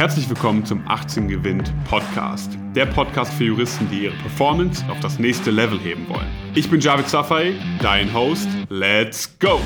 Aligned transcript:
Herzlich 0.00 0.30
willkommen 0.30 0.64
zum 0.64 0.82
18 0.88 1.28
Gewinnt 1.28 1.74
Podcast. 1.84 2.56
Der 2.74 2.86
Podcast 2.86 3.34
für 3.34 3.44
Juristen, 3.44 3.86
die 3.90 4.04
ihre 4.04 4.16
Performance 4.16 4.82
auf 4.88 4.98
das 5.00 5.18
nächste 5.18 5.50
Level 5.50 5.78
heben 5.78 6.08
wollen. 6.08 6.26
Ich 6.54 6.70
bin 6.70 6.80
Javid 6.80 7.06
Safai, 7.06 7.52
dein 7.82 8.10
Host. 8.14 8.48
Let's 8.70 9.38
go! 9.38 9.60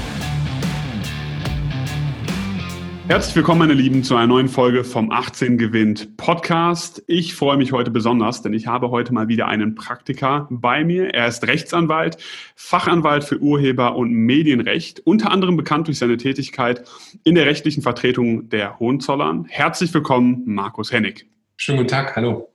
Herzlich 3.07 3.37
willkommen, 3.37 3.59
meine 3.59 3.75
Lieben, 3.75 4.03
zu 4.03 4.17
einer 4.17 4.27
neuen 4.27 4.49
Folge 4.49 4.83
vom 4.83 5.13
18 5.13 5.59
Gewinnt 5.59 6.17
Podcast. 6.17 7.05
Ich 7.07 7.35
freue 7.35 7.59
mich 7.59 7.71
heute 7.73 7.91
besonders, 7.91 8.41
denn 8.41 8.55
ich 8.55 8.67
habe 8.67 8.91
heute 8.91 9.13
mal 9.13 9.29
wieder 9.29 9.47
einen 9.47 9.75
Praktiker 9.75 10.49
bei 10.51 10.85
mir. 10.85 11.13
Er 11.13 11.29
ist 11.29 11.47
Rechtsanwalt, 11.47 12.17
Fachanwalt 12.57 13.25
für 13.25 13.39
Urheber- 13.41 13.95
und 13.95 14.11
Medienrecht, 14.11 15.01
unter 15.01 15.31
anderem 15.31 15.59
bekannt 15.59 15.87
durch 15.89 15.99
seine 15.99 16.17
Tätigkeit 16.17 16.89
in 17.25 17.35
der 17.35 17.45
rechtlichen 17.45 17.83
Vertretung 17.83 18.49
der 18.49 18.79
Hohenzollern. 18.79 19.45
Herzlich 19.51 19.93
willkommen, 19.93 20.43
Markus 20.47 20.91
Hennig. 20.91 21.27
Schönen 21.59 21.77
guten 21.77 21.91
Tag, 21.91 22.17
hallo. 22.17 22.49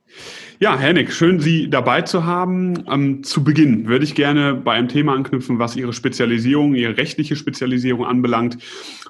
Ja, 0.62 0.78
Hennig, 0.78 1.14
schön 1.14 1.40
Sie 1.40 1.70
dabei 1.70 2.02
zu 2.02 2.26
haben. 2.26 2.84
Ähm, 2.92 3.24
zu 3.24 3.46
Beginn 3.46 3.88
würde 3.88 4.04
ich 4.04 4.14
gerne 4.14 4.56
bei 4.56 4.74
einem 4.74 4.90
Thema 4.90 5.14
anknüpfen, 5.14 5.58
was 5.58 5.78
Ihre 5.78 5.94
Spezialisierung, 5.94 6.76
Ihre 6.76 6.98
rechtliche 6.98 7.38
Spezialisierung 7.38 8.06
anbelangt. 8.06 8.58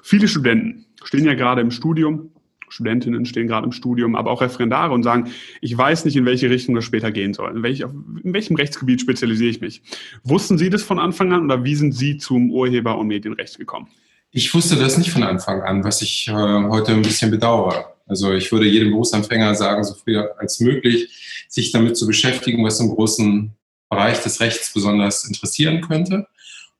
Viele 0.00 0.28
Studenten 0.28 0.86
stehen 1.02 1.24
ja 1.24 1.34
gerade 1.34 1.60
im 1.60 1.72
Studium, 1.72 2.30
Studentinnen 2.68 3.26
stehen 3.26 3.48
gerade 3.48 3.66
im 3.66 3.72
Studium, 3.72 4.14
aber 4.14 4.30
auch 4.30 4.42
Referendare 4.42 4.92
und 4.92 5.02
sagen, 5.02 5.32
ich 5.60 5.76
weiß 5.76 6.04
nicht, 6.04 6.14
in 6.14 6.24
welche 6.24 6.48
Richtung 6.50 6.76
das 6.76 6.84
später 6.84 7.10
gehen 7.10 7.34
soll. 7.34 7.50
In, 7.50 7.64
welch, 7.64 7.80
in 7.80 8.32
welchem 8.32 8.54
Rechtsgebiet 8.54 9.00
spezialisiere 9.00 9.50
ich 9.50 9.60
mich? 9.60 9.82
Wussten 10.22 10.56
Sie 10.56 10.70
das 10.70 10.84
von 10.84 11.00
Anfang 11.00 11.32
an 11.32 11.46
oder 11.46 11.64
wie 11.64 11.74
sind 11.74 11.90
Sie 11.90 12.16
zum 12.16 12.52
Urheber- 12.52 12.96
und 12.96 13.08
Medienrecht 13.08 13.58
gekommen? 13.58 13.88
Ich 14.30 14.54
wusste 14.54 14.76
das 14.76 14.96
nicht 14.96 15.10
von 15.10 15.24
Anfang 15.24 15.62
an, 15.62 15.82
was 15.82 16.00
ich 16.00 16.28
äh, 16.28 16.32
heute 16.32 16.92
ein 16.92 17.02
bisschen 17.02 17.32
bedauere. 17.32 17.96
Also 18.10 18.32
ich 18.32 18.50
würde 18.50 18.66
jedem 18.66 18.90
Berufsanfänger 18.90 19.54
sagen, 19.54 19.84
so 19.84 19.94
früh 19.94 20.18
als 20.18 20.60
möglich, 20.60 21.46
sich 21.48 21.70
damit 21.72 21.96
zu 21.96 22.06
beschäftigen, 22.06 22.64
was 22.64 22.80
im 22.80 22.90
großen 22.90 23.52
Bereich 23.88 24.22
des 24.22 24.40
Rechts 24.40 24.72
besonders 24.72 25.24
interessieren 25.24 25.80
könnte. 25.80 26.26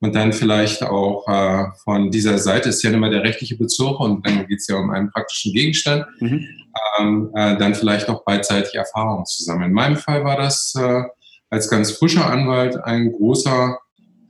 Und 0.01 0.15
dann 0.15 0.33
vielleicht 0.33 0.83
auch 0.83 1.29
äh, 1.29 1.67
von 1.85 2.11
dieser 2.11 2.39
Seite 2.39 2.71
ist 2.71 2.83
ja 2.83 2.91
immer 2.91 3.11
der 3.11 3.23
rechtliche 3.23 3.57
Bezug 3.57 4.01
und 4.01 4.27
dann 4.27 4.47
geht 4.47 4.59
es 4.59 4.67
ja 4.67 4.77
um 4.77 4.91
einen 4.91 5.11
praktischen 5.11 5.53
Gegenstand, 5.53 6.07
mhm. 6.21 6.49
ähm, 6.99 7.31
äh, 7.35 7.59
dann 7.59 7.75
vielleicht 7.75 8.09
auch 8.09 8.25
beidseitig 8.25 8.75
Erfahrungen 8.75 9.27
zu 9.27 9.45
sammeln. 9.45 9.71
In 9.71 9.75
meinem 9.75 9.97
Fall 9.97 10.25
war 10.25 10.37
das 10.37 10.75
äh, 10.75 11.03
als 11.51 11.69
ganz 11.69 11.93
frischer 11.93 12.27
Anwalt 12.27 12.83
ein 12.83 13.13
großer 13.13 13.79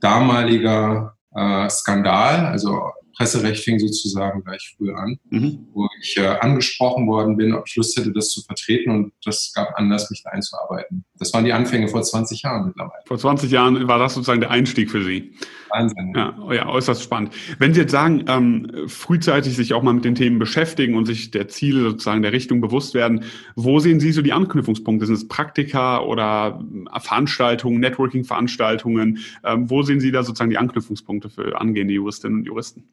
damaliger 0.01 1.15
äh, 1.33 1.69
Skandal, 1.69 2.47
also 2.47 2.91
Presserecht 3.15 3.63
fing 3.63 3.79
sozusagen 3.79 4.43
gleich 4.43 4.75
früh 4.77 4.93
an, 4.93 5.19
mhm. 5.29 5.67
wo 5.73 5.87
ich 6.01 6.17
äh, 6.17 6.27
angesprochen 6.27 7.07
worden 7.07 7.37
bin, 7.37 7.53
ob 7.53 7.67
ich 7.67 7.75
Lust 7.75 7.97
hätte, 7.97 8.11
das 8.11 8.29
zu 8.29 8.41
vertreten 8.41 8.91
und 8.91 9.13
das 9.23 9.51
gab 9.53 9.77
Anlass, 9.77 10.09
mich 10.09 10.23
da 10.23 10.31
einzuarbeiten. 10.31 11.05
Das 11.17 11.33
waren 11.33 11.45
die 11.45 11.53
Anfänge 11.53 11.87
vor 11.87 12.01
20 12.01 12.41
Jahren 12.41 12.67
mittlerweile. 12.67 13.03
Vor 13.05 13.17
20 13.17 13.51
Jahren 13.51 13.87
war 13.87 13.99
das 13.99 14.13
sozusagen 14.13 14.41
der 14.41 14.51
Einstieg 14.51 14.89
für 14.89 15.03
Sie. 15.03 15.33
Wahnsinn. 15.69 16.13
Ja, 16.15 16.37
oh 16.41 16.51
ja 16.51 16.67
äußerst 16.67 17.03
spannend. 17.03 17.33
Wenn 17.59 17.73
Sie 17.73 17.81
jetzt 17.81 17.91
sagen, 17.91 18.25
ähm, 18.27 18.87
frühzeitig 18.87 19.55
sich 19.55 19.73
auch 19.73 19.83
mal 19.83 19.93
mit 19.93 20.05
den 20.05 20.15
Themen 20.15 20.39
beschäftigen 20.39 20.95
und 20.95 21.05
sich 21.05 21.31
der 21.31 21.47
Ziele 21.47 21.81
sozusagen 21.81 22.21
der 22.21 22.33
Richtung 22.33 22.61
bewusst 22.61 22.93
werden, 22.93 23.23
wo 23.55 23.79
sehen 23.79 23.99
Sie 23.99 24.11
so 24.11 24.21
die 24.21 24.33
Anknüpfungspunkte? 24.33 25.05
Sind 25.05 25.15
es 25.15 25.27
Praktika 25.27 26.01
oder 26.01 26.63
äh, 26.93 26.99
Veranstaltungen, 26.99 27.79
Networking-Veranstaltungen? 27.79 29.19
Ähm, 29.43 29.69
wo 29.69 29.83
sehen 29.83 29.99
Sie 29.99 30.11
da 30.11 30.23
sozusagen 30.23 30.49
die 30.49 30.57
Anknüpfungspunkte 30.57 31.29
für 31.29 31.59
angehende 31.59 31.93
Juristinnen 31.93 32.39
und 32.39 32.45
Juristen? 32.45 32.89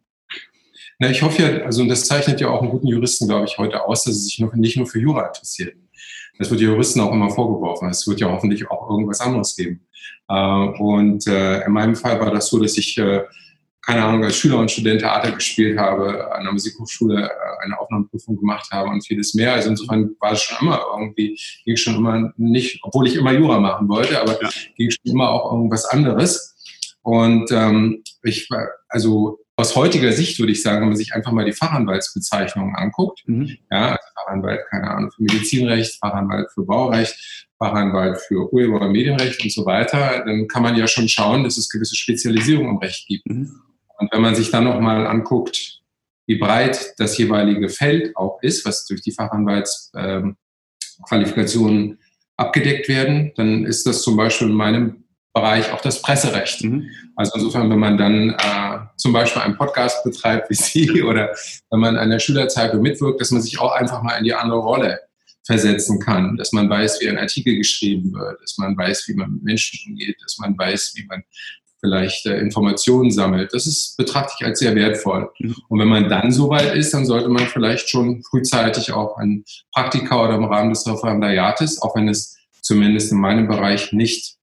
Na, 1.00 1.10
ich 1.10 1.22
hoffe 1.22 1.42
ja, 1.42 1.64
also 1.64 1.82
und 1.82 1.88
das 1.88 2.06
zeichnet 2.06 2.40
ja 2.40 2.48
auch 2.48 2.60
einen 2.60 2.70
guten 2.70 2.88
Juristen, 2.88 3.28
glaube 3.28 3.46
ich, 3.46 3.56
heute 3.56 3.84
aus, 3.84 4.02
dass 4.04 4.14
sie 4.14 4.22
sich 4.22 4.38
noch, 4.40 4.52
nicht 4.54 4.76
nur 4.76 4.86
für 4.86 4.98
Jura 4.98 5.26
interessieren. 5.26 5.88
Das 6.38 6.50
wird 6.50 6.60
Juristen 6.60 7.00
auch 7.00 7.12
immer 7.12 7.30
vorgeworfen. 7.30 7.88
Es 7.88 8.06
wird 8.06 8.20
ja 8.20 8.28
hoffentlich 8.28 8.68
auch 8.68 8.90
irgendwas 8.90 9.20
anderes 9.20 9.54
geben. 9.54 9.86
Äh, 10.28 10.34
und 10.34 11.26
äh, 11.28 11.64
in 11.64 11.72
meinem 11.72 11.94
Fall 11.94 12.20
war 12.20 12.32
das 12.32 12.48
so, 12.48 12.58
dass 12.58 12.76
ich, 12.76 12.98
äh, 12.98 13.22
keine 13.80 14.04
Ahnung, 14.04 14.24
als 14.24 14.36
Schüler 14.36 14.58
und 14.58 14.70
Student 14.70 15.00
Theater 15.00 15.30
gespielt 15.30 15.78
habe, 15.78 16.32
an 16.34 16.42
der 16.42 16.52
Musikhochschule 16.52 17.30
eine 17.62 17.78
Aufnahmeprüfung 17.78 18.36
gemacht 18.36 18.68
habe 18.72 18.90
und 18.90 19.06
vieles 19.06 19.34
mehr. 19.34 19.54
Also 19.54 19.70
insofern 19.70 20.10
war 20.18 20.32
es 20.32 20.42
schon 20.42 20.58
immer 20.60 20.80
irgendwie, 20.92 21.38
ging 21.64 21.76
schon 21.76 21.94
immer 21.94 22.32
nicht, 22.36 22.80
obwohl 22.82 23.06
ich 23.06 23.14
immer 23.14 23.32
Jura 23.32 23.60
machen 23.60 23.88
wollte, 23.88 24.20
aber 24.20 24.40
ja. 24.42 24.50
ging 24.76 24.90
schon 24.90 25.12
immer 25.12 25.30
auch 25.30 25.52
irgendwas 25.52 25.84
anderes. 25.86 26.56
Und 27.02 27.50
ähm, 27.52 28.02
ich 28.22 28.50
war, 28.50 28.68
also 28.88 29.38
aus 29.58 29.74
heutiger 29.74 30.12
Sicht 30.12 30.38
würde 30.38 30.52
ich 30.52 30.62
sagen, 30.62 30.82
wenn 30.82 30.90
man 30.90 30.96
sich 30.96 31.14
einfach 31.14 31.32
mal 31.32 31.44
die 31.44 31.52
Fachanwaltsbezeichnungen 31.52 32.76
anguckt, 32.76 33.24
mhm. 33.26 33.58
ja, 33.72 33.90
also 33.90 34.04
Fachanwalt, 34.14 34.60
keine 34.70 34.88
Ahnung, 34.88 35.10
für 35.10 35.22
Medizinrecht, 35.22 35.98
Fachanwalt 35.98 36.48
für 36.54 36.62
Baurecht, 36.62 37.48
Fachanwalt 37.58 38.20
für 38.20 38.52
Urheber- 38.52 38.80
und 38.80 38.92
Medienrecht 38.92 39.42
und 39.42 39.52
so 39.52 39.66
weiter, 39.66 40.22
dann 40.24 40.46
kann 40.46 40.62
man 40.62 40.76
ja 40.76 40.86
schon 40.86 41.08
schauen, 41.08 41.42
dass 41.42 41.58
es 41.58 41.68
gewisse 41.68 41.96
Spezialisierungen 41.96 42.70
im 42.70 42.78
Recht 42.78 43.08
gibt. 43.08 43.26
Mhm. 43.26 43.50
Und 43.98 44.12
wenn 44.12 44.22
man 44.22 44.36
sich 44.36 44.52
dann 44.52 44.62
nochmal 44.62 45.08
anguckt, 45.08 45.80
wie 46.28 46.36
breit 46.36 46.94
das 46.98 47.18
jeweilige 47.18 47.68
Feld 47.68 48.16
auch 48.16 48.40
ist, 48.42 48.64
was 48.64 48.86
durch 48.86 49.02
die 49.02 49.10
Fachanwaltsqualifikationen 49.10 51.80
ähm, 51.80 51.98
abgedeckt 52.36 52.88
werden, 52.88 53.32
dann 53.34 53.66
ist 53.66 53.86
das 53.86 54.02
zum 54.02 54.16
Beispiel 54.16 54.50
in 54.50 54.54
meinem 54.54 55.02
Bereich 55.40 55.72
auch 55.72 55.80
das 55.80 56.02
Presserecht. 56.02 56.64
Mhm. 56.64 56.90
Also 57.16 57.32
insofern, 57.36 57.70
wenn 57.70 57.78
man 57.78 57.96
dann 57.96 58.30
äh, 58.30 58.78
zum 58.96 59.12
Beispiel 59.12 59.42
einen 59.42 59.56
Podcast 59.56 60.02
betreibt 60.04 60.50
wie 60.50 60.54
Sie 60.54 61.02
oder 61.04 61.34
wenn 61.70 61.80
man 61.80 61.96
an 61.96 62.10
der 62.10 62.18
Schülerzeitung 62.18 62.82
mitwirkt, 62.82 63.20
dass 63.20 63.30
man 63.30 63.42
sich 63.42 63.60
auch 63.60 63.72
einfach 63.72 64.02
mal 64.02 64.16
in 64.16 64.24
die 64.24 64.34
andere 64.34 64.58
Rolle 64.58 65.00
versetzen 65.44 65.98
kann, 66.00 66.36
dass 66.36 66.52
man 66.52 66.68
weiß, 66.68 67.00
wie 67.00 67.08
ein 67.08 67.18
Artikel 67.18 67.56
geschrieben 67.56 68.12
wird, 68.12 68.40
dass 68.42 68.58
man 68.58 68.76
weiß, 68.76 69.04
wie 69.08 69.14
man 69.14 69.32
mit 69.32 69.44
Menschen 69.44 69.78
umgeht, 69.88 70.16
dass 70.22 70.38
man 70.38 70.58
weiß, 70.58 70.92
wie 70.96 71.06
man 71.06 71.22
vielleicht 71.80 72.26
äh, 72.26 72.38
Informationen 72.38 73.10
sammelt. 73.10 73.54
Das 73.54 73.66
ist, 73.66 73.96
betrachte 73.96 74.34
ich 74.38 74.46
als 74.46 74.58
sehr 74.58 74.74
wertvoll. 74.74 75.30
Mhm. 75.38 75.54
Und 75.68 75.78
wenn 75.78 75.88
man 75.88 76.08
dann 76.08 76.32
soweit 76.32 76.74
ist, 76.74 76.92
dann 76.92 77.06
sollte 77.06 77.28
man 77.28 77.46
vielleicht 77.46 77.88
schon 77.88 78.22
frühzeitig 78.24 78.92
auch 78.92 79.16
ein 79.16 79.44
Praktika 79.72 80.22
oder 80.22 80.34
im 80.34 80.44
Rahmen 80.44 80.70
des 80.70 80.86
Referendariates, 80.86 81.80
auch 81.80 81.94
wenn 81.94 82.08
es 82.08 82.36
zumindest 82.60 83.12
in 83.12 83.18
meinem 83.18 83.46
Bereich 83.46 83.92
nicht 83.92 84.37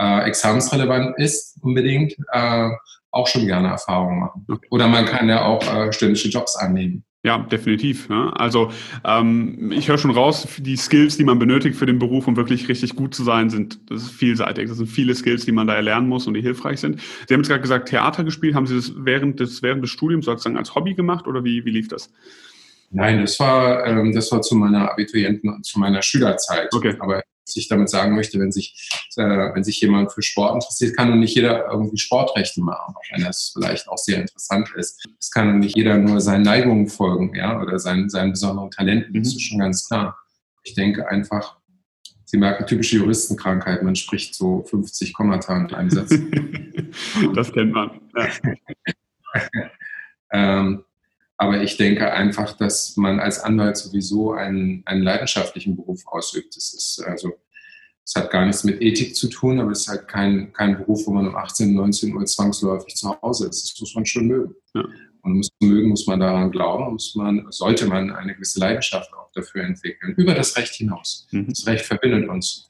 äh, 0.00 0.24
examensrelevant 0.24 1.18
ist 1.18 1.58
unbedingt, 1.62 2.16
äh, 2.32 2.70
auch 3.12 3.26
schon 3.26 3.46
gerne 3.46 3.68
Erfahrungen 3.68 4.20
machen. 4.20 4.46
Oder 4.70 4.88
man 4.88 5.04
kann 5.04 5.28
ja 5.28 5.44
auch 5.44 5.62
äh, 5.62 5.92
ständige 5.92 6.28
Jobs 6.28 6.56
annehmen. 6.56 7.04
Ja, 7.22 7.36
definitiv. 7.38 8.08
Ja. 8.08 8.30
Also 8.30 8.70
ähm, 9.04 9.72
ich 9.72 9.88
höre 9.88 9.98
schon 9.98 10.10
raus, 10.10 10.48
die 10.56 10.76
Skills, 10.76 11.18
die 11.18 11.24
man 11.24 11.38
benötigt 11.38 11.76
für 11.76 11.84
den 11.84 11.98
Beruf, 11.98 12.26
um 12.26 12.36
wirklich 12.36 12.66
richtig 12.68 12.96
gut 12.96 13.14
zu 13.14 13.24
sein, 13.24 13.50
sind 13.50 13.78
das 13.90 14.04
ist 14.04 14.12
vielseitig. 14.12 14.68
Das 14.68 14.78
sind 14.78 14.86
viele 14.86 15.14
Skills, 15.14 15.44
die 15.44 15.52
man 15.52 15.66
da 15.66 15.74
erlernen 15.74 16.08
muss 16.08 16.26
und 16.26 16.32
die 16.32 16.40
hilfreich 16.40 16.80
sind. 16.80 16.98
Sie 17.28 17.34
haben 17.34 17.40
jetzt 17.40 17.48
gerade 17.48 17.60
gesagt, 17.60 17.90
Theater 17.90 18.24
gespielt. 18.24 18.54
Haben 18.54 18.66
Sie 18.66 18.76
das 18.76 18.92
während 18.96 19.38
des, 19.38 19.62
während 19.62 19.82
des 19.82 19.90
Studiums 19.90 20.24
sozusagen 20.24 20.56
als 20.56 20.74
Hobby 20.74 20.94
gemacht 20.94 21.26
oder 21.26 21.44
wie, 21.44 21.62
wie 21.66 21.72
lief 21.72 21.88
das? 21.88 22.10
Nein, 22.90 23.20
das 23.20 23.38
war, 23.38 23.86
ähm, 23.86 24.14
das 24.14 24.32
war 24.32 24.40
zu 24.40 24.56
meiner 24.56 24.90
Abiturienten- 24.90 25.50
und 25.50 25.66
zu 25.66 25.78
meiner 25.78 26.00
Schülerzeit. 26.00 26.72
Okay. 26.72 26.96
Aber 27.00 27.22
was 27.50 27.56
ich 27.56 27.68
damit 27.68 27.88
sagen 27.88 28.14
möchte, 28.14 28.38
wenn 28.38 28.52
sich, 28.52 28.88
äh, 29.16 29.22
wenn 29.22 29.64
sich 29.64 29.80
jemand 29.80 30.12
für 30.12 30.22
Sport 30.22 30.54
interessiert, 30.54 30.96
kann 30.96 31.10
nun 31.10 31.20
nicht 31.20 31.34
jeder 31.34 31.66
irgendwie 31.70 31.98
Sportrechte 31.98 32.60
machen, 32.60 32.94
auch 32.94 33.02
wenn 33.12 33.24
das 33.24 33.50
vielleicht 33.52 33.88
auch 33.88 33.98
sehr 33.98 34.20
interessant 34.20 34.70
ist. 34.76 35.04
Es 35.18 35.30
kann 35.30 35.58
nicht 35.58 35.76
jeder 35.76 35.98
nur 35.98 36.20
seinen 36.20 36.42
Neigungen 36.42 36.88
folgen, 36.88 37.34
ja, 37.34 37.60
oder 37.60 37.78
seinen, 37.78 38.08
seinen 38.08 38.32
besonderen 38.32 38.70
Talenten, 38.70 39.12
das 39.14 39.34
ist 39.34 39.42
schon 39.42 39.58
ganz 39.58 39.86
klar. 39.86 40.16
Ich 40.62 40.74
denke 40.74 41.08
einfach, 41.08 41.56
Sie 42.24 42.38
merken 42.38 42.64
typische 42.64 42.98
Juristenkrankheit, 42.98 43.82
man 43.82 43.96
spricht 43.96 44.36
so 44.36 44.62
50 44.62 45.12
Kommata 45.14 45.56
in 45.56 45.74
einem 45.74 45.90
Satz. 45.90 46.10
das 47.34 47.52
kennt 47.52 47.72
man. 47.72 48.00
Ja. 48.14 48.28
ähm, 50.32 50.84
aber 51.40 51.62
ich 51.62 51.78
denke 51.78 52.12
einfach, 52.12 52.52
dass 52.52 52.98
man 52.98 53.18
als 53.18 53.40
Anwalt 53.40 53.78
sowieso 53.78 54.32
einen, 54.32 54.82
einen 54.84 55.02
leidenschaftlichen 55.02 55.74
Beruf 55.74 56.06
ausübt. 56.06 56.54
Das 56.54 56.74
ist 56.74 57.02
also, 57.06 57.32
es 58.04 58.14
hat 58.14 58.30
gar 58.30 58.44
nichts 58.44 58.62
mit 58.62 58.82
Ethik 58.82 59.16
zu 59.16 59.26
tun, 59.30 59.58
aber 59.58 59.70
es 59.70 59.80
ist 59.80 59.88
halt 59.88 60.06
kein, 60.06 60.52
kein 60.52 60.76
Beruf, 60.76 61.06
wo 61.06 61.12
man 61.12 61.26
um 61.26 61.34
18, 61.34 61.74
19 61.74 62.14
Uhr 62.14 62.26
zwangsläufig 62.26 62.94
zu 62.94 63.18
Hause 63.22 63.48
ist. 63.48 63.72
Das 63.72 63.80
muss 63.80 63.94
man 63.94 64.04
schon 64.04 64.26
mögen. 64.26 64.54
Ja. 64.74 64.84
Und 65.22 65.36
muss 65.36 65.48
mögen, 65.62 65.88
muss 65.88 66.06
man 66.06 66.20
daran 66.20 66.50
glauben, 66.50 66.92
muss 66.92 67.14
man, 67.14 67.46
sollte 67.48 67.86
man 67.86 68.10
eine 68.10 68.34
gewisse 68.34 68.60
Leidenschaft 68.60 69.10
auch 69.14 69.32
dafür 69.32 69.64
entwickeln, 69.64 70.12
über 70.18 70.34
das 70.34 70.54
Recht 70.58 70.74
hinaus. 70.74 71.26
Mhm. 71.30 71.48
Das 71.48 71.66
Recht 71.66 71.86
verbindet 71.86 72.28
uns. 72.28 72.69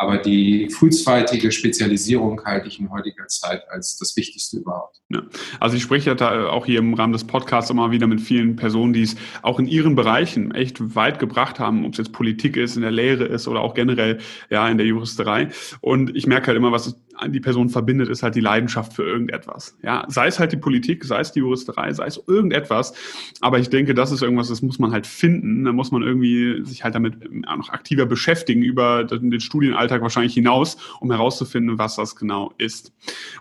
Aber 0.00 0.16
die 0.16 0.70
frühzeitige 0.70 1.50
Spezialisierung 1.50 2.40
halte 2.44 2.68
ich 2.68 2.78
in 2.78 2.88
heutiger 2.88 3.26
Zeit 3.26 3.68
als 3.68 3.98
das 3.98 4.16
Wichtigste 4.16 4.58
überhaupt. 4.58 5.00
Ja. 5.08 5.22
Also 5.58 5.76
ich 5.76 5.82
spreche 5.82 6.10
ja 6.10 6.14
da 6.14 6.50
auch 6.50 6.66
hier 6.66 6.78
im 6.78 6.94
Rahmen 6.94 7.12
des 7.12 7.24
Podcasts 7.24 7.68
immer 7.68 7.90
wieder 7.90 8.06
mit 8.06 8.20
vielen 8.20 8.54
Personen, 8.54 8.92
die 8.92 9.02
es 9.02 9.16
auch 9.42 9.58
in 9.58 9.66
ihren 9.66 9.96
Bereichen 9.96 10.54
echt 10.54 10.94
weit 10.94 11.18
gebracht 11.18 11.58
haben, 11.58 11.84
ob 11.84 11.92
es 11.92 11.98
jetzt 11.98 12.12
Politik 12.12 12.56
ist, 12.56 12.76
in 12.76 12.82
der 12.82 12.92
Lehre 12.92 13.24
ist 13.24 13.48
oder 13.48 13.60
auch 13.60 13.74
generell 13.74 14.18
ja 14.50 14.68
in 14.68 14.78
der 14.78 14.86
Juristerei. 14.86 15.48
Und 15.80 16.14
ich 16.14 16.28
merke 16.28 16.46
halt 16.46 16.56
immer, 16.56 16.70
was 16.70 16.94
die 17.26 17.40
Person 17.40 17.68
verbindet, 17.68 18.08
ist 18.08 18.22
halt 18.22 18.34
die 18.34 18.40
Leidenschaft 18.40 18.92
für 18.92 19.02
irgendetwas. 19.02 19.76
Ja, 19.82 20.04
sei 20.08 20.26
es 20.26 20.38
halt 20.38 20.52
die 20.52 20.56
Politik, 20.56 21.04
sei 21.04 21.20
es 21.20 21.32
die 21.32 21.40
Juristerei, 21.40 21.92
sei 21.92 22.06
es 22.06 22.22
irgendetwas. 22.26 22.94
Aber 23.40 23.58
ich 23.58 23.70
denke, 23.70 23.94
das 23.94 24.12
ist 24.12 24.22
irgendwas, 24.22 24.48
das 24.48 24.62
muss 24.62 24.78
man 24.78 24.92
halt 24.92 25.06
finden. 25.06 25.64
Da 25.64 25.72
muss 25.72 25.90
man 25.90 26.02
irgendwie 26.02 26.64
sich 26.64 26.84
halt 26.84 26.94
damit 26.94 27.30
noch 27.30 27.70
aktiver 27.70 28.06
beschäftigen 28.06 28.62
über 28.62 29.04
den 29.04 29.40
Studienalltag 29.40 30.02
wahrscheinlich 30.02 30.34
hinaus, 30.34 30.76
um 31.00 31.10
herauszufinden, 31.10 31.78
was 31.78 31.96
das 31.96 32.16
genau 32.16 32.52
ist. 32.58 32.92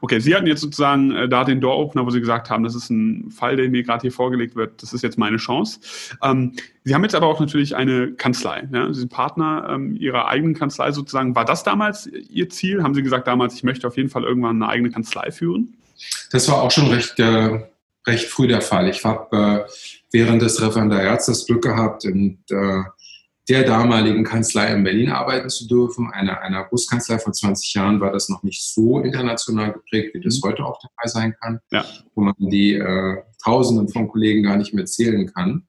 Okay, 0.02 0.20
Sie 0.20 0.36
hatten 0.36 0.48
jetzt 0.48 0.62
sozusagen 0.62 1.12
äh, 1.12 1.30
da 1.30 1.44
den 1.44 1.62
Door-Opener, 1.62 2.06
wo 2.06 2.10
Sie 2.10 2.20
gesagt 2.20 2.50
haben, 2.50 2.64
das 2.64 2.76
ist 2.76 2.90
ein 2.90 3.32
Fall, 3.32 3.56
der 3.56 3.70
mir 3.70 3.84
gerade 3.84 4.02
hier 4.02 4.12
vorgelegt 4.12 4.56
wird. 4.56 4.82
Das 4.82 4.94
ist 4.94 5.04
jetzt 5.04 5.18
meine 5.18 5.38
Chance. 5.38 5.80
Ähm, 6.24 6.54
Sie 6.88 6.96
haben 6.96 7.04
jetzt 7.04 7.16
aber 7.16 7.28
auch 7.28 7.42
natürlich 7.42 7.76
eine 7.76 8.14
Kanzlei. 8.14 8.66
Ja? 8.72 8.88
Sie 8.94 9.02
sind 9.02 9.12
Partner 9.12 9.68
ähm, 9.72 9.98
Ihrer 9.98 10.30
eigenen 10.30 10.56
Kanzlei 10.56 10.94
sozusagen. 10.94 11.36
War 11.36 11.44
das 11.44 11.66
damals 11.66 12.08
Ihr 12.08 12.48
Ziel? 12.48 12.82
Haben 12.82 12.96
Sie 12.96 13.04
gesagt 13.04 13.28
damals, 13.28 13.56
ich 13.56 13.64
möchte 13.64 13.86
auf 13.88 13.98
jeden 13.98 14.08
Fall 14.08 14.24
irgendwann 14.24 14.62
eine 14.64 14.72
eigene 14.72 14.90
Kanzlei 14.90 15.32
führen? 15.32 15.76
Das 16.32 16.48
war 16.48 16.62
auch 16.62 16.72
schon 16.72 16.88
recht, 16.88 17.20
äh, 17.20 17.68
recht 18.08 18.28
früh 18.30 18.48
der 18.48 18.62
Fall. 18.62 18.88
Ich 18.88 19.04
habe 19.04 19.66
äh, 19.68 19.72
während 20.14 20.42
des 20.42 20.62
Referendariats 20.62 21.26
das 21.26 21.46
Glück 21.46 21.64
gehabt, 21.64 22.06
in 22.06 22.40
äh, 22.52 22.84
der 23.50 23.64
damaligen 23.64 24.24
Kanzlei 24.24 24.74
in 24.74 24.86
Berlin 24.86 25.12
arbeiten 25.12 25.50
zu 25.50 25.68
dürfen. 25.68 26.10
Einer, 26.14 26.40
einer 26.40 26.64
Buskanzlei 26.64 27.20
vor 27.20 27.34
20 27.34 27.74
Jahren 27.74 28.00
war 28.00 28.14
das 28.14 28.30
noch 28.30 28.44
nicht 28.44 28.64
so 28.64 29.02
international 29.02 29.74
geprägt, 29.74 30.14
wie 30.14 30.22
das 30.22 30.42
mhm. 30.42 30.48
heute 30.48 30.64
auch 30.64 30.80
dabei 30.82 31.10
sein 31.10 31.36
kann, 31.42 31.60
ja. 31.70 31.84
wo 32.16 32.22
man 32.22 32.34
die 32.38 32.76
äh, 32.76 33.18
Tausenden 33.44 33.90
von 33.90 34.08
Kollegen 34.08 34.44
gar 34.44 34.56
nicht 34.56 34.74
mehr 34.74 34.86
zählen 34.86 35.34
kann. 35.34 35.68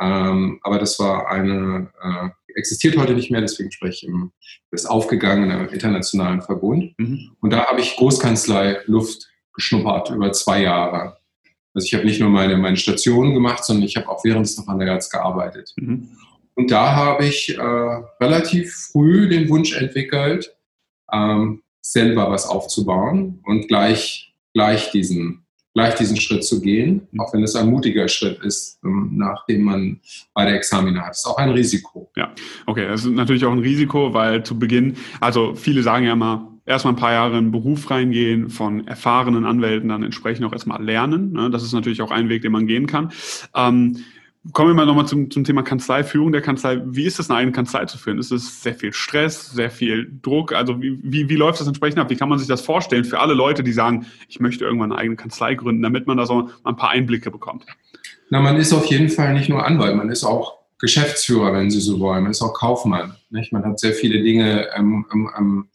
Ähm, 0.00 0.60
aber 0.62 0.78
das 0.78 0.98
war 0.98 1.28
eine, 1.28 1.90
äh, 2.02 2.28
existiert 2.54 2.96
heute 2.96 3.14
nicht 3.14 3.30
mehr, 3.30 3.40
deswegen 3.40 3.70
spreche 3.70 4.06
ich 4.06 4.12
im 4.12 4.32
des 4.72 4.86
aufgegangenen 4.86 5.68
internationalen 5.68 6.42
Verbund. 6.42 6.94
Mhm. 6.98 7.30
Und 7.40 7.52
da 7.52 7.66
habe 7.66 7.80
ich 7.80 7.96
Großkanzlei 7.96 8.78
Luft 8.86 9.28
geschnuppert 9.54 10.10
über 10.10 10.32
zwei 10.32 10.62
Jahre. 10.62 11.16
Also 11.74 11.86
ich 11.86 11.94
habe 11.94 12.04
nicht 12.04 12.20
nur 12.20 12.30
meine, 12.30 12.56
meine 12.56 12.76
Stationen 12.76 13.34
gemacht, 13.34 13.64
sondern 13.64 13.84
ich 13.84 13.96
habe 13.96 14.08
auch 14.08 14.24
während 14.24 14.46
des 14.46 14.58
Referendariats 14.58 15.10
gearbeitet. 15.10 15.72
Mhm. 15.76 16.08
Und 16.54 16.70
da 16.70 16.94
habe 16.94 17.26
ich 17.26 17.56
äh, 17.56 17.62
relativ 18.20 18.74
früh 18.92 19.28
den 19.28 19.48
Wunsch 19.48 19.76
entwickelt, 19.76 20.56
ähm, 21.12 21.62
selber 21.80 22.30
was 22.30 22.46
aufzubauen 22.46 23.40
und 23.44 23.68
gleich, 23.68 24.34
gleich 24.54 24.90
diesen 24.92 25.43
gleich 25.74 25.94
diesen 25.96 26.16
Schritt 26.16 26.44
zu 26.44 26.60
gehen, 26.60 27.06
mhm. 27.10 27.20
auch 27.20 27.34
wenn 27.34 27.42
es 27.42 27.54
ein 27.56 27.68
mutiger 27.68 28.08
Schritt 28.08 28.38
ist, 28.42 28.78
ähm, 28.84 29.10
nachdem 29.14 29.62
man 29.62 30.00
bei 30.32 30.44
der 30.44 30.54
Examina 30.54 31.02
hat. 31.02 31.10
Das 31.10 31.18
ist 31.18 31.26
auch 31.26 31.36
ein 31.36 31.50
Risiko. 31.50 32.10
Ja, 32.16 32.32
okay, 32.66 32.86
das 32.86 33.04
ist 33.04 33.12
natürlich 33.12 33.44
auch 33.44 33.52
ein 33.52 33.58
Risiko, 33.58 34.14
weil 34.14 34.44
zu 34.44 34.58
Beginn, 34.58 34.96
also 35.20 35.54
viele 35.54 35.82
sagen 35.82 36.06
ja 36.06 36.12
immer, 36.12 36.50
erstmal 36.64 36.94
ein 36.94 36.98
paar 36.98 37.12
Jahre 37.12 37.38
in 37.38 37.46
den 37.46 37.52
Beruf 37.52 37.90
reingehen, 37.90 38.48
von 38.48 38.86
erfahrenen 38.86 39.44
Anwälten 39.44 39.88
dann 39.88 40.02
entsprechend 40.02 40.46
auch 40.46 40.52
erstmal 40.52 40.82
lernen. 40.82 41.32
Ne? 41.32 41.50
Das 41.50 41.62
ist 41.62 41.72
natürlich 41.72 42.00
auch 42.00 42.10
ein 42.10 42.28
Weg, 42.28 42.42
den 42.42 42.52
man 42.52 42.66
gehen 42.66 42.86
kann. 42.86 43.12
Kommen 44.52 44.70
wir 44.70 44.74
mal 44.74 44.84
nochmal 44.84 45.06
zum, 45.06 45.30
zum 45.30 45.42
Thema 45.44 45.62
Kanzlei, 45.62 46.04
Führung 46.04 46.30
der 46.30 46.42
Kanzlei. 46.42 46.82
Wie 46.84 47.04
ist 47.04 47.18
es, 47.18 47.30
eine 47.30 47.38
eigene 47.38 47.52
Kanzlei 47.52 47.86
zu 47.86 47.96
führen? 47.96 48.18
Ist 48.18 48.30
es 48.30 48.62
sehr 48.62 48.74
viel 48.74 48.92
Stress, 48.92 49.50
sehr 49.50 49.70
viel 49.70 50.10
Druck? 50.20 50.52
Also 50.52 50.82
wie, 50.82 50.98
wie, 51.02 51.30
wie 51.30 51.36
läuft 51.36 51.60
das 51.60 51.66
entsprechend 51.66 51.98
ab? 51.98 52.10
Wie 52.10 52.16
kann 52.16 52.28
man 52.28 52.38
sich 52.38 52.46
das 52.46 52.60
vorstellen 52.60 53.04
für 53.04 53.20
alle 53.20 53.32
Leute, 53.32 53.62
die 53.62 53.72
sagen, 53.72 54.06
ich 54.28 54.40
möchte 54.40 54.66
irgendwann 54.66 54.92
eine 54.92 55.00
eigene 55.00 55.16
Kanzlei 55.16 55.54
gründen, 55.54 55.82
damit 55.82 56.06
man 56.06 56.18
da 56.18 56.26
so 56.26 56.50
ein 56.62 56.76
paar 56.76 56.90
Einblicke 56.90 57.30
bekommt? 57.30 57.64
Na, 58.28 58.40
man 58.40 58.56
ist 58.56 58.74
auf 58.74 58.84
jeden 58.86 59.08
Fall 59.08 59.32
nicht 59.32 59.48
nur 59.48 59.64
Anwalt, 59.64 59.96
man 59.96 60.10
ist 60.10 60.24
auch 60.24 60.58
Geschäftsführer, 60.78 61.54
wenn 61.54 61.70
Sie 61.70 61.80
so 61.80 61.98
wollen. 61.98 62.24
Man 62.24 62.32
ist 62.32 62.42
auch 62.42 62.52
Kaufmann. 62.52 63.16
Nicht? 63.30 63.52
Man 63.52 63.64
hat 63.64 63.80
sehr 63.80 63.94
viele 63.94 64.22
Dinge 64.22 64.68
ähm, 64.76 65.06
ähm, 65.38 65.68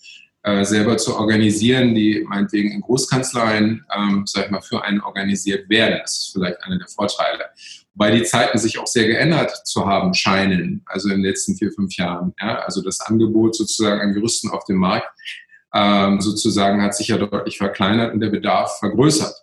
äh, 0.43 0.63
selber 0.63 0.97
zu 0.97 1.15
organisieren, 1.15 1.95
die 1.95 2.23
meinetwegen 2.27 2.71
in 2.71 2.81
Großkanzleien, 2.81 3.83
ähm, 3.97 4.23
sag 4.27 4.45
ich 4.45 4.51
mal, 4.51 4.61
für 4.61 4.83
einen 4.83 5.01
organisiert 5.01 5.67
werden. 5.69 5.99
Das 6.01 6.17
ist 6.17 6.33
vielleicht 6.33 6.61
einer 6.63 6.77
der 6.77 6.87
Vorteile 6.87 7.45
weil 7.95 8.17
die 8.17 8.23
Zeiten 8.23 8.57
sich 8.57 8.79
auch 8.79 8.87
sehr 8.87 9.07
geändert 9.07 9.51
zu 9.65 9.85
haben 9.85 10.13
scheinen, 10.13 10.83
also 10.85 11.09
in 11.09 11.15
den 11.15 11.25
letzten 11.25 11.55
vier, 11.55 11.71
fünf 11.71 11.95
Jahren. 11.95 12.33
Ja? 12.39 12.59
Also 12.59 12.81
das 12.81 13.01
Angebot 13.01 13.55
sozusagen 13.55 14.01
an 14.01 14.13
Juristen 14.13 14.49
auf 14.49 14.63
dem 14.65 14.77
Markt 14.77 15.09
ähm, 15.73 16.19
sozusagen 16.19 16.81
hat 16.81 16.95
sich 16.95 17.09
ja 17.09 17.17
deutlich 17.17 17.57
verkleinert 17.57 18.13
und 18.13 18.19
der 18.19 18.29
Bedarf 18.29 18.79
vergrößert. 18.79 19.35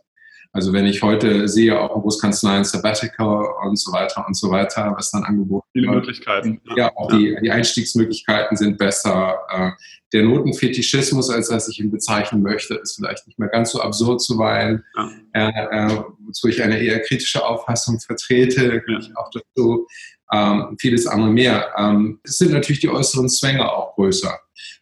Also 0.56 0.72
wenn 0.72 0.86
ich 0.86 1.02
heute 1.02 1.48
sehe, 1.48 1.78
auch 1.78 1.96
in 1.96 2.00
Großkanzleien 2.00 2.64
Sabbatical 2.64 3.44
und 3.66 3.78
so 3.78 3.92
weiter 3.92 4.24
und 4.26 4.34
so 4.34 4.50
weiter, 4.50 4.94
was 4.96 5.10
dann 5.10 5.22
angeboten 5.22 5.66
wird. 5.74 5.84
Viele 5.84 5.90
Möglichkeiten. 5.90 6.62
Ja, 6.76 6.90
auch. 6.96 7.10
Die, 7.10 7.36
die 7.42 7.50
Einstiegsmöglichkeiten 7.50 8.56
sind 8.56 8.78
besser. 8.78 9.36
Äh, 9.50 9.70
der 10.14 10.22
Notenfetischismus, 10.22 11.28
als 11.28 11.50
dass 11.50 11.68
ich 11.68 11.78
ihn 11.78 11.90
bezeichnen 11.90 12.40
möchte, 12.40 12.76
ist 12.76 12.96
vielleicht 12.96 13.26
nicht 13.26 13.38
mehr 13.38 13.50
ganz 13.50 13.72
so 13.72 13.82
absurd 13.82 14.22
zuweilen, 14.22 14.82
ja. 14.96 15.10
äh, 15.34 15.88
äh, 15.88 16.02
wozu 16.20 16.48
ich 16.48 16.62
eine 16.62 16.78
eher 16.78 17.00
kritische 17.00 17.44
Auffassung 17.44 18.00
vertrete, 18.00 18.82
ja. 18.88 18.98
ich 18.98 19.14
auch 19.14 19.30
dazu. 19.30 19.86
Ähm, 20.32 20.74
vieles 20.80 21.06
andere 21.06 21.30
mehr. 21.30 21.74
Ähm, 21.76 22.18
es 22.24 22.38
sind 22.38 22.52
natürlich 22.52 22.80
die 22.80 22.88
äußeren 22.88 23.28
Zwänge 23.28 23.70
auch 23.70 23.94
größer. 23.94 24.38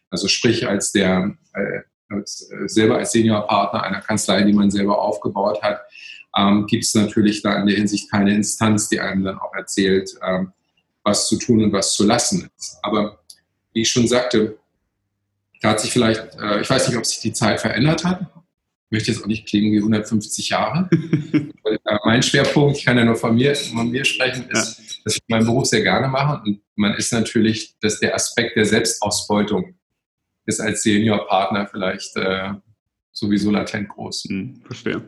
Also 0.09 0.29
sprich, 0.29 0.65
als 0.69 0.93
der 0.93 1.35
äh, 1.53 1.81
als, 2.09 2.49
äh, 2.51 2.67
selber 2.67 2.97
als 2.97 3.11
Seniorpartner 3.11 3.83
einer 3.83 4.01
Kanzlei, 4.01 4.43
die 4.43 4.53
man 4.53 4.71
selber 4.71 5.01
aufgebaut 5.01 5.61
hat, 5.61 5.81
ähm, 6.37 6.65
gibt 6.67 6.83
es 6.83 6.93
natürlich 6.93 7.41
da 7.41 7.55
in 7.59 7.67
der 7.67 7.75
Hinsicht 7.75 8.11
keine 8.11 8.33
Instanz, 8.33 8.89
die 8.89 8.99
einem 8.99 9.23
dann 9.23 9.39
auch 9.39 9.53
erzählt, 9.53 10.15
ähm, 10.21 10.51
was 11.03 11.27
zu 11.27 11.37
tun 11.37 11.63
und 11.63 11.71
was 11.71 11.93
zu 11.93 12.05
lassen 12.05 12.49
ist. 12.57 12.77
Aber 12.81 13.19
wie 13.73 13.81
ich 13.81 13.89
schon 13.89 14.07
sagte, 14.07 14.57
da 15.61 15.69
hat 15.69 15.79
sich 15.79 15.91
vielleicht, 15.91 16.35
äh, 16.35 16.61
ich 16.61 16.69
weiß 16.69 16.87
nicht, 16.87 16.97
ob 16.97 17.05
sich 17.05 17.19
die 17.19 17.33
Zeit 17.33 17.61
verändert 17.61 18.03
hat. 18.03 18.21
Ich 18.21 18.91
möchte 18.91 19.11
jetzt 19.11 19.23
auch 19.23 19.27
nicht 19.27 19.47
klingen 19.47 19.71
wie 19.71 19.79
150 19.79 20.49
Jahre. 20.49 20.89
äh, 20.93 21.97
mein 22.03 22.21
Schwerpunkt, 22.21 22.77
ich 22.77 22.85
kann 22.85 22.97
ja 22.97 23.05
nur 23.05 23.15
von 23.15 23.35
mir, 23.35 23.55
von 23.55 23.89
mir 23.89 24.05
sprechen, 24.05 24.49
ist, 24.49 24.79
ja. 24.79 24.85
dass 25.03 25.15
ich 25.15 25.21
meinen 25.27 25.45
Beruf 25.45 25.65
sehr 25.65 25.81
gerne 25.81 26.07
mache. 26.07 26.41
Und 26.43 26.61
man 26.75 26.93
ist 26.95 27.13
natürlich, 27.13 27.75
dass 27.79 27.99
der 27.99 28.13
Aspekt 28.13 28.57
der 28.57 28.65
Selbstausbeutung 28.65 29.75
ist 30.45 30.59
als 30.59 30.83
Seniorpartner 30.83 31.67
vielleicht 31.67 32.15
äh, 32.17 32.53
sowieso 33.15 33.49
latent 33.49 33.87
groß. 33.87 34.25
Hm, 34.27 34.61
verstehe. 34.65 35.01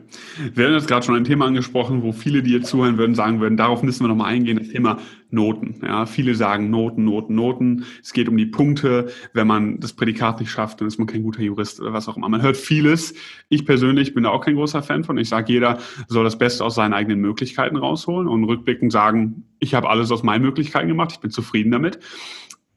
Wir 0.54 0.66
haben 0.66 0.72
jetzt 0.72 0.88
gerade 0.88 1.04
schon 1.04 1.14
ein 1.14 1.24
Thema 1.24 1.44
angesprochen, 1.44 2.02
wo 2.02 2.12
viele, 2.12 2.42
die 2.42 2.52
jetzt 2.52 2.68
zuhören 2.68 2.96
würden, 2.96 3.14
sagen 3.14 3.38
würden, 3.38 3.58
darauf 3.58 3.82
müssen 3.82 4.02
wir 4.02 4.08
nochmal 4.08 4.32
eingehen, 4.32 4.58
das 4.58 4.68
Thema 4.68 4.98
Noten. 5.30 5.78
Ja, 5.82 6.06
viele 6.06 6.34
sagen 6.34 6.70
Noten, 6.70 7.04
Noten, 7.04 7.34
Noten. 7.34 7.84
Es 8.02 8.14
geht 8.14 8.30
um 8.30 8.38
die 8.38 8.46
Punkte. 8.46 9.12
Wenn 9.34 9.46
man 9.46 9.78
das 9.78 9.92
Prädikat 9.92 10.40
nicht 10.40 10.50
schafft, 10.50 10.80
dann 10.80 10.88
ist 10.88 10.96
man 10.96 11.06
kein 11.06 11.22
guter 11.22 11.42
Jurist 11.42 11.80
oder 11.80 11.92
was 11.92 12.08
auch 12.08 12.16
immer. 12.16 12.30
Man 12.30 12.40
hört 12.40 12.56
vieles. 12.56 13.12
Ich 13.50 13.66
persönlich 13.66 14.14
bin 14.14 14.24
da 14.24 14.30
auch 14.30 14.40
kein 14.40 14.54
großer 14.54 14.82
Fan 14.82 15.04
von. 15.04 15.18
Ich 15.18 15.28
sage, 15.28 15.52
jeder 15.52 15.78
soll 16.08 16.24
das 16.24 16.38
Beste 16.38 16.64
aus 16.64 16.76
seinen 16.76 16.94
eigenen 16.94 17.20
Möglichkeiten 17.20 17.76
rausholen 17.76 18.26
und 18.26 18.44
rückblickend 18.44 18.90
sagen, 18.90 19.44
ich 19.58 19.74
habe 19.74 19.90
alles 19.90 20.10
aus 20.10 20.22
meinen 20.22 20.42
Möglichkeiten 20.42 20.88
gemacht, 20.88 21.12
ich 21.12 21.20
bin 21.20 21.30
zufrieden 21.30 21.72
damit. 21.72 21.98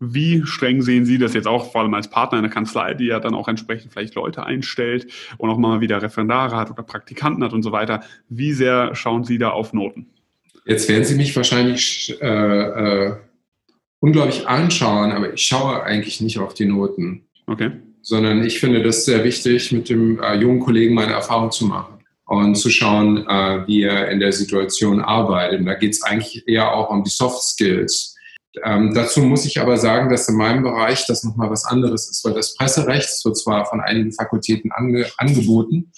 Wie 0.03 0.41
streng 0.47 0.81
sehen 0.81 1.05
Sie 1.05 1.19
das 1.19 1.35
jetzt 1.35 1.47
auch, 1.47 1.71
vor 1.71 1.81
allem 1.81 1.93
als 1.93 2.09
Partner 2.09 2.39
in 2.39 2.43
der 2.43 2.51
Kanzlei, 2.51 2.95
die 2.95 3.05
ja 3.05 3.19
dann 3.19 3.35
auch 3.35 3.47
entsprechend 3.47 3.93
vielleicht 3.93 4.15
Leute 4.15 4.43
einstellt 4.43 5.05
und 5.37 5.51
auch 5.51 5.59
mal 5.59 5.79
wieder 5.79 6.01
Referendare 6.01 6.55
hat 6.55 6.71
oder 6.71 6.81
Praktikanten 6.81 7.43
hat 7.43 7.53
und 7.53 7.61
so 7.61 7.71
weiter? 7.71 8.03
Wie 8.27 8.51
sehr 8.51 8.95
schauen 8.95 9.23
Sie 9.23 9.37
da 9.37 9.51
auf 9.51 9.73
Noten? 9.73 10.07
Jetzt 10.65 10.89
werden 10.89 11.03
Sie 11.03 11.13
mich 11.13 11.35
wahrscheinlich 11.35 12.17
äh, 12.19 12.25
äh, 12.25 13.15
unglaublich 13.99 14.47
anschauen, 14.47 15.11
aber 15.11 15.35
ich 15.35 15.43
schaue 15.43 15.83
eigentlich 15.83 16.19
nicht 16.19 16.39
auf 16.39 16.55
die 16.55 16.65
Noten. 16.65 17.27
Okay. 17.45 17.69
Sondern 18.01 18.43
ich 18.43 18.59
finde 18.59 18.81
das 18.81 19.05
sehr 19.05 19.23
wichtig, 19.23 19.71
mit 19.71 19.87
dem 19.89 20.19
äh, 20.19 20.33
jungen 20.33 20.61
Kollegen 20.61 20.95
meine 20.95 21.13
Erfahrung 21.13 21.51
zu 21.51 21.65
machen 21.65 21.99
und 22.25 22.55
zu 22.55 22.71
schauen, 22.71 23.27
äh, 23.27 23.67
wie 23.67 23.83
er 23.83 24.09
in 24.09 24.19
der 24.19 24.31
Situation 24.31 24.99
arbeitet. 24.99 25.59
Und 25.59 25.67
da 25.67 25.75
geht 25.75 25.91
es 25.91 26.01
eigentlich 26.01 26.47
eher 26.47 26.73
auch 26.73 26.89
um 26.89 27.03
die 27.03 27.11
Soft 27.11 27.43
Skills 27.43 28.10
ähm, 28.63 28.93
dazu 28.93 29.21
muss 29.21 29.45
ich 29.45 29.59
aber 29.59 29.77
sagen, 29.77 30.09
dass 30.09 30.27
in 30.27 30.35
meinem 30.35 30.63
Bereich 30.63 31.05
das 31.07 31.23
nochmal 31.23 31.49
was 31.49 31.65
anderes 31.65 32.09
ist, 32.09 32.23
weil 32.25 32.33
das 32.33 32.55
Presserecht 32.55 33.23
wird 33.23 33.37
zwar 33.37 33.65
von 33.65 33.79
einigen 33.79 34.11
Fakultäten 34.11 34.71
ange 34.71 35.05
angeboten 35.17 35.91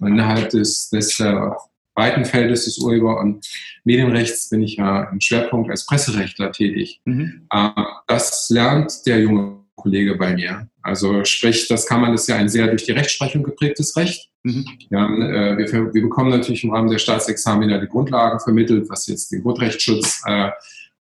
innerhalb 0.00 0.50
des, 0.50 0.88
des 0.88 1.20
äh, 1.20 1.50
weiten 1.94 2.24
Feldes 2.24 2.64
des 2.64 2.78
Urheber- 2.78 3.20
und 3.20 3.46
Medienrechts 3.84 4.48
bin 4.48 4.62
ich 4.62 4.76
ja 4.76 5.04
im 5.04 5.20
Schwerpunkt 5.20 5.70
als 5.70 5.86
Presserechtler 5.86 6.52
tätig. 6.52 7.00
Mhm. 7.04 7.46
Äh, 7.52 7.68
das 8.06 8.48
lernt 8.48 9.06
der 9.06 9.20
junge 9.20 9.60
Kollege 9.76 10.14
bei 10.16 10.34
mir. 10.34 10.68
Also 10.82 11.24
sprich, 11.24 11.68
das 11.68 11.86
kann 11.86 12.00
man, 12.00 12.12
das 12.12 12.22
ist 12.22 12.28
ja 12.28 12.36
ein 12.36 12.48
sehr 12.48 12.68
durch 12.68 12.84
die 12.84 12.92
Rechtsprechung 12.92 13.42
geprägtes 13.42 13.96
Recht. 13.96 14.30
Mhm. 14.42 14.64
Ja, 14.88 15.06
äh, 15.06 15.58
wir, 15.58 15.92
wir, 15.92 16.02
bekommen 16.02 16.30
natürlich 16.30 16.64
im 16.64 16.70
Rahmen 16.70 16.90
der 16.90 16.98
Staatsexamina 16.98 17.78
die 17.78 17.88
Grundlagen 17.88 18.40
vermittelt, 18.40 18.88
was 18.88 19.06
jetzt 19.06 19.30
den 19.32 19.42
Grundrechtsschutz 19.42 20.22
äh, 20.26 20.50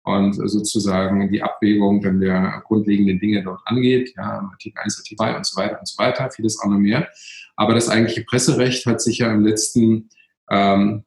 und 0.07 0.35
sozusagen 0.35 1.29
die 1.33 1.43
Abwägung 1.43 2.01
dann 2.01 2.21
der 2.21 2.63
grundlegenden 2.65 3.19
Dinge 3.19 3.43
dort 3.43 3.61
angeht, 3.65 4.15
ja, 4.17 4.49
Artikel 4.53 4.79
1, 4.81 4.99
Artikel 4.99 5.17
2 5.17 5.37
und 5.37 5.47
so 5.47 5.61
weiter 5.61 5.79
und 5.81 5.89
so 5.89 5.99
weiter, 5.99 6.31
vieles 6.31 6.61
auch 6.61 6.69
noch 6.69 6.79
mehr. 6.79 7.09
Aber 7.57 7.75
das 7.75 7.89
eigentliche 7.89 8.23
Presserecht 8.23 8.87
hat 8.87 9.01
sich 9.01 9.19
ja 9.19 9.33
im 9.33 9.45
letzten 9.45 10.09
ähm, 10.49 11.05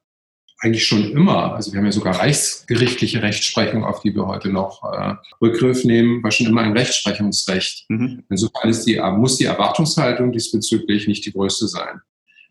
eigentlich 0.58 0.86
schon 0.86 1.10
immer, 1.12 1.54
also 1.54 1.72
wir 1.72 1.78
haben 1.78 1.86
ja 1.86 1.92
sogar 1.92 2.18
reichsgerichtliche 2.18 3.22
Rechtsprechung, 3.22 3.84
auf 3.84 4.02
die 4.02 4.14
wir 4.14 4.26
heute 4.26 4.50
noch 4.50 4.82
äh, 4.92 5.14
Rückgriff 5.40 5.84
nehmen, 5.84 6.22
war 6.22 6.30
schon 6.30 6.48
immer 6.48 6.60
ein 6.60 6.76
Rechtsprechungsrecht. 6.76 7.86
Mhm. 7.88 8.24
Insofern 8.28 8.68
ist 8.68 8.84
die, 8.84 9.00
muss 9.16 9.38
die 9.38 9.46
Erwartungshaltung 9.46 10.30
diesbezüglich 10.30 11.08
nicht 11.08 11.24
die 11.24 11.32
größte 11.32 11.68
sein. 11.68 12.02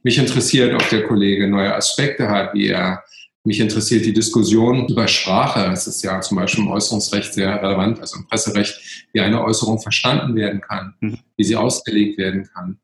Mich 0.02 0.18
interessiert, 0.18 0.74
ob 0.74 0.90
der 0.90 1.04
Kollege 1.04 1.48
neue 1.48 1.76
Aspekte 1.76 2.28
hat, 2.28 2.56
wie 2.56 2.70
er 2.70 3.04
mich 3.44 3.60
interessiert 3.60 4.06
die 4.06 4.14
Diskussion 4.14 4.88
über 4.88 5.08
Sprache. 5.08 5.72
Es 5.72 5.88
ist 5.88 6.04
ja 6.04 6.20
zum 6.22 6.38
Beispiel 6.38 6.64
im 6.64 6.72
Äußerungsrecht 6.72 7.34
sehr 7.34 7.62
relevant, 7.62 8.00
also 8.00 8.18
im 8.18 8.28
Presserecht, 8.28 9.08
wie 9.14 9.22
eine 9.22 9.44
Äußerung 9.44 9.80
verstanden 9.80 10.36
werden 10.36 10.62
kann, 10.62 10.94
mhm. 11.00 11.20
wie 11.38 11.44
sie 11.44 11.56
ausgelegt 11.56 12.18
werden 12.18 12.50
kann 12.54 12.80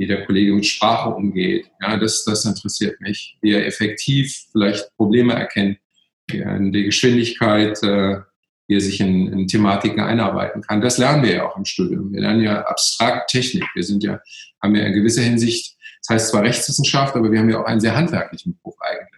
wie 0.00 0.06
der 0.06 0.24
Kollege 0.24 0.54
mit 0.54 0.64
Sprache 0.64 1.10
umgeht. 1.10 1.70
Ja, 1.78 1.98
das, 1.98 2.24
das 2.24 2.46
interessiert 2.46 2.98
mich. 3.02 3.36
Wie 3.42 3.52
er 3.52 3.66
effektiv 3.66 4.46
vielleicht 4.50 4.96
Probleme 4.96 5.34
erkennt, 5.34 5.78
in 6.32 6.72
der 6.72 6.84
Geschwindigkeit, 6.84 7.82
äh, 7.82 8.20
wie 8.66 8.76
er 8.76 8.80
sich 8.80 8.98
in, 9.00 9.30
in 9.30 9.46
Thematiken 9.46 10.00
einarbeiten 10.00 10.62
kann. 10.62 10.80
Das 10.80 10.96
lernen 10.96 11.22
wir 11.22 11.34
ja 11.34 11.46
auch 11.46 11.56
im 11.56 11.66
Studium. 11.66 12.14
Wir 12.14 12.22
lernen 12.22 12.42
ja 12.42 12.62
abstrakt 12.62 13.28
Technik. 13.28 13.64
Wir 13.74 13.82
sind 13.82 14.02
ja, 14.02 14.18
haben 14.62 14.74
ja 14.74 14.84
in 14.84 14.94
gewisser 14.94 15.20
Hinsicht, 15.20 15.76
das 16.00 16.14
heißt 16.14 16.30
zwar 16.30 16.44
Rechtswissenschaft, 16.44 17.14
aber 17.14 17.30
wir 17.30 17.38
haben 17.38 17.50
ja 17.50 17.60
auch 17.60 17.66
einen 17.66 17.80
sehr 17.80 17.94
handwerklichen 17.94 18.56
Beruf 18.56 18.76
eigentlich. 18.80 19.09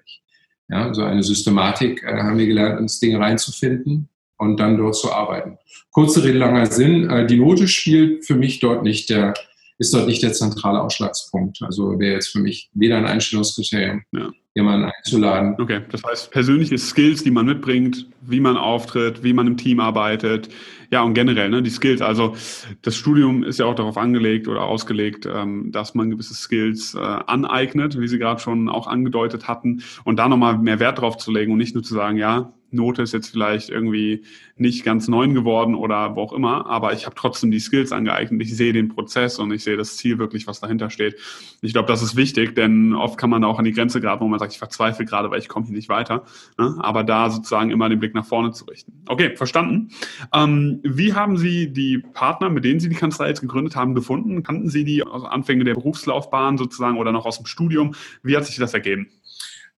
Ja, 0.72 0.94
so 0.94 1.02
eine 1.02 1.22
Systematik 1.22 2.02
äh, 2.02 2.22
haben 2.22 2.38
wir 2.38 2.46
gelernt, 2.46 2.80
uns 2.80 2.98
Dinge 2.98 3.20
reinzufinden 3.20 4.08
und 4.38 4.58
dann 4.58 4.78
dort 4.78 4.96
zu 4.96 5.12
arbeiten. 5.12 5.58
Kurze 5.90 6.24
Rede, 6.24 6.38
langer 6.38 6.64
Sinn. 6.64 7.10
Äh, 7.10 7.26
die 7.26 7.38
Note 7.38 7.68
spielt 7.68 8.24
für 8.24 8.36
mich 8.36 8.58
dort 8.58 8.82
nicht 8.82 9.10
der, 9.10 9.34
ist 9.78 9.92
dort 9.92 10.06
nicht 10.06 10.22
der 10.22 10.32
zentrale 10.32 10.80
Ausschlagspunkt. 10.80 11.60
Also 11.60 11.98
wäre 11.98 12.14
jetzt 12.14 12.28
für 12.28 12.38
mich 12.38 12.70
weder 12.72 12.96
ein 12.96 13.04
Einstellungskriterium, 13.04 14.02
ja. 14.12 14.30
Jemanden 14.54 14.90
einzuladen. 14.94 15.54
Okay, 15.58 15.80
das 15.90 16.02
heißt 16.02 16.30
persönliche 16.30 16.76
Skills, 16.76 17.22
die 17.22 17.30
man 17.30 17.46
mitbringt, 17.46 18.08
wie 18.20 18.40
man 18.40 18.56
auftritt, 18.56 19.22
wie 19.22 19.32
man 19.32 19.46
im 19.46 19.56
Team 19.56 19.80
arbeitet, 19.80 20.50
ja 20.90 21.02
und 21.02 21.14
generell 21.14 21.48
ne, 21.48 21.62
die 21.62 21.70
Skills. 21.70 22.02
Also 22.02 22.36
das 22.82 22.96
Studium 22.96 23.44
ist 23.44 23.58
ja 23.58 23.66
auch 23.66 23.74
darauf 23.74 23.96
angelegt 23.96 24.48
oder 24.48 24.62
ausgelegt, 24.62 25.26
ähm, 25.26 25.72
dass 25.72 25.94
man 25.94 26.10
gewisse 26.10 26.34
Skills 26.34 26.94
äh, 26.94 26.98
aneignet, 26.98 27.98
wie 27.98 28.08
Sie 28.08 28.18
gerade 28.18 28.40
schon 28.40 28.68
auch 28.68 28.86
angedeutet 28.86 29.48
hatten, 29.48 29.82
und 30.04 30.18
da 30.18 30.28
nochmal 30.28 30.58
mehr 30.58 30.80
Wert 30.80 31.00
drauf 31.00 31.16
zu 31.16 31.32
legen 31.32 31.52
und 31.52 31.58
nicht 31.58 31.74
nur 31.74 31.82
zu 31.82 31.94
sagen, 31.94 32.18
ja, 32.18 32.52
Note 32.72 33.02
ist 33.02 33.12
jetzt 33.12 33.30
vielleicht 33.30 33.70
irgendwie 33.70 34.24
nicht 34.56 34.84
ganz 34.84 35.08
neun 35.08 35.34
geworden 35.34 35.74
oder 35.74 36.16
wo 36.16 36.22
auch 36.22 36.32
immer, 36.32 36.66
aber 36.66 36.92
ich 36.92 37.06
habe 37.06 37.14
trotzdem 37.16 37.50
die 37.50 37.60
Skills 37.60 37.92
angeeignet. 37.92 38.40
Ich 38.42 38.56
sehe 38.56 38.72
den 38.72 38.88
Prozess 38.88 39.38
und 39.38 39.52
ich 39.52 39.64
sehe 39.64 39.76
das 39.76 39.96
Ziel 39.96 40.18
wirklich, 40.18 40.46
was 40.46 40.60
dahinter 40.60 40.90
steht. 40.90 41.16
Ich 41.60 41.72
glaube, 41.72 41.88
das 41.88 42.02
ist 42.02 42.16
wichtig, 42.16 42.54
denn 42.54 42.94
oft 42.94 43.18
kann 43.18 43.30
man 43.30 43.44
auch 43.44 43.58
an 43.58 43.64
die 43.64 43.72
Grenze 43.72 44.00
geraten, 44.00 44.24
wo 44.24 44.28
man 44.28 44.38
sagt, 44.38 44.52
ich 44.52 44.58
verzweifle 44.58 45.04
gerade, 45.04 45.30
weil 45.30 45.38
ich 45.38 45.48
komme 45.48 45.66
hier 45.66 45.74
nicht 45.74 45.88
weiter. 45.88 46.24
Ne? 46.58 46.76
Aber 46.78 47.04
da 47.04 47.30
sozusagen 47.30 47.70
immer 47.70 47.88
den 47.88 47.98
Blick 47.98 48.14
nach 48.14 48.26
vorne 48.26 48.52
zu 48.52 48.64
richten. 48.64 48.92
Okay, 49.06 49.36
verstanden. 49.36 49.90
Ähm, 50.32 50.80
wie 50.82 51.14
haben 51.14 51.36
Sie 51.36 51.72
die 51.72 51.98
Partner, 51.98 52.50
mit 52.50 52.64
denen 52.64 52.80
Sie 52.80 52.88
die 52.88 52.96
Kanzlei 52.96 53.28
jetzt 53.28 53.40
gegründet 53.40 53.76
haben, 53.76 53.94
gefunden? 53.94 54.42
Kannten 54.42 54.68
Sie 54.68 54.84
die 54.84 55.02
aus 55.02 55.24
Anfänge 55.24 55.64
der 55.64 55.74
Berufslaufbahn 55.74 56.58
sozusagen 56.58 56.98
oder 56.98 57.12
noch 57.12 57.26
aus 57.26 57.38
dem 57.38 57.46
Studium? 57.46 57.94
Wie 58.22 58.36
hat 58.36 58.46
sich 58.46 58.56
das 58.56 58.74
ergeben? 58.74 59.08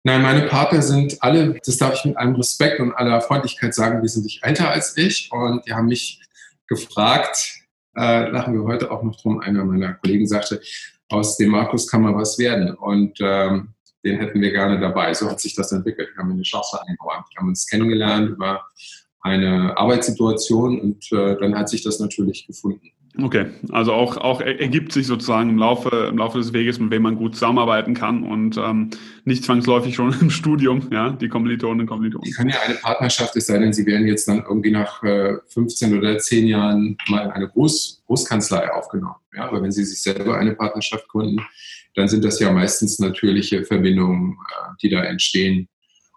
Nein, 0.05 0.21
meine 0.21 0.47
Partner 0.47 0.81
sind 0.81 1.23
alle, 1.23 1.59
das 1.65 1.77
darf 1.77 1.93
ich 1.95 2.05
mit 2.05 2.17
allem 2.17 2.35
Respekt 2.35 2.81
und 2.81 2.91
aller 2.93 3.21
Freundlichkeit 3.21 3.73
sagen, 3.73 4.01
nicht 4.01 4.43
älter 4.43 4.69
als 4.69 4.97
ich 4.97 5.29
und 5.31 5.65
die 5.65 5.73
haben 5.73 5.87
mich 5.87 6.21
gefragt, 6.67 7.61
äh, 7.95 8.29
lachen 8.29 8.53
wir 8.53 8.63
heute 8.63 8.91
auch 8.91 9.01
noch 9.03 9.15
drum, 9.15 9.39
einer 9.39 9.63
meiner 9.63 9.93
Kollegen 9.93 10.27
sagte, 10.27 10.61
aus 11.09 11.37
dem 11.37 11.51
Markus 11.51 11.87
kann 11.87 12.01
mal 12.01 12.15
was 12.15 12.37
werden 12.37 12.73
und 12.75 13.17
ähm, 13.21 13.69
den 14.03 14.19
hätten 14.19 14.41
wir 14.41 14.51
gerne 14.51 14.79
dabei. 14.79 15.13
So 15.13 15.29
hat 15.29 15.39
sich 15.39 15.55
das 15.55 15.71
entwickelt. 15.71 16.09
Wir 16.13 16.21
haben 16.21 16.31
eine 16.31 16.41
Chance 16.41 16.81
eingeräumt. 16.85 17.25
Wir 17.31 17.39
haben 17.39 17.47
uns 17.47 17.65
kennengelernt 17.67 18.29
über 18.31 18.65
eine 19.21 19.77
Arbeitssituation 19.77 20.81
und 20.81 21.11
äh, 21.13 21.37
dann 21.39 21.55
hat 21.55 21.69
sich 21.69 21.83
das 21.83 21.99
natürlich 21.99 22.45
gefunden. 22.45 22.91
Okay, 23.21 23.45
also 23.71 23.93
auch, 23.93 24.17
auch 24.17 24.41
ergibt 24.41 24.91
sich 24.91 25.05
sozusagen 25.05 25.49
im 25.49 25.59
Laufe, 25.59 26.07
im 26.09 26.17
Laufe 26.17 26.39
des 26.39 26.51
Weges, 26.51 26.79
mit 26.79 26.89
wem 26.89 27.03
man 27.03 27.15
gut 27.15 27.35
zusammenarbeiten 27.35 27.93
kann 27.93 28.23
und 28.23 28.57
ähm, 28.57 28.89
nicht 29.23 29.43
zwangsläufig 29.43 29.93
schon 29.93 30.15
im 30.21 30.31
Studium, 30.31 30.87
ja, 30.91 31.11
die 31.11 31.29
Kommilitonen 31.29 31.81
und 31.81 31.87
Kommilitonen. 31.87 32.27
Es 32.27 32.35
kann 32.35 32.49
ja 32.49 32.55
eine 32.65 32.75
Partnerschaft, 32.75 33.35
es 33.35 33.45
sei 33.45 33.59
denn, 33.59 33.71
sie 33.71 33.85
werden 33.85 34.07
jetzt 34.07 34.27
dann 34.27 34.43
irgendwie 34.47 34.71
nach 34.71 35.03
äh, 35.03 35.35
15 35.47 35.95
oder 35.95 36.17
10 36.17 36.47
Jahren 36.47 36.97
mal 37.07 37.25
in 37.25 37.31
eine 37.31 37.47
Groß, 37.47 38.01
Großkanzlei 38.07 38.71
aufgenommen. 38.71 39.15
Ja, 39.35 39.47
aber 39.47 39.61
wenn 39.61 39.71
sie 39.71 39.85
sich 39.85 40.01
selber 40.01 40.39
eine 40.39 40.55
Partnerschaft 40.55 41.07
gründen, 41.07 41.45
dann 41.95 42.07
sind 42.07 42.25
das 42.25 42.39
ja 42.39 42.51
meistens 42.51 42.97
natürliche 42.97 43.63
Verbindungen, 43.63 44.31
äh, 44.31 44.71
die 44.81 44.89
da 44.89 45.03
entstehen 45.03 45.67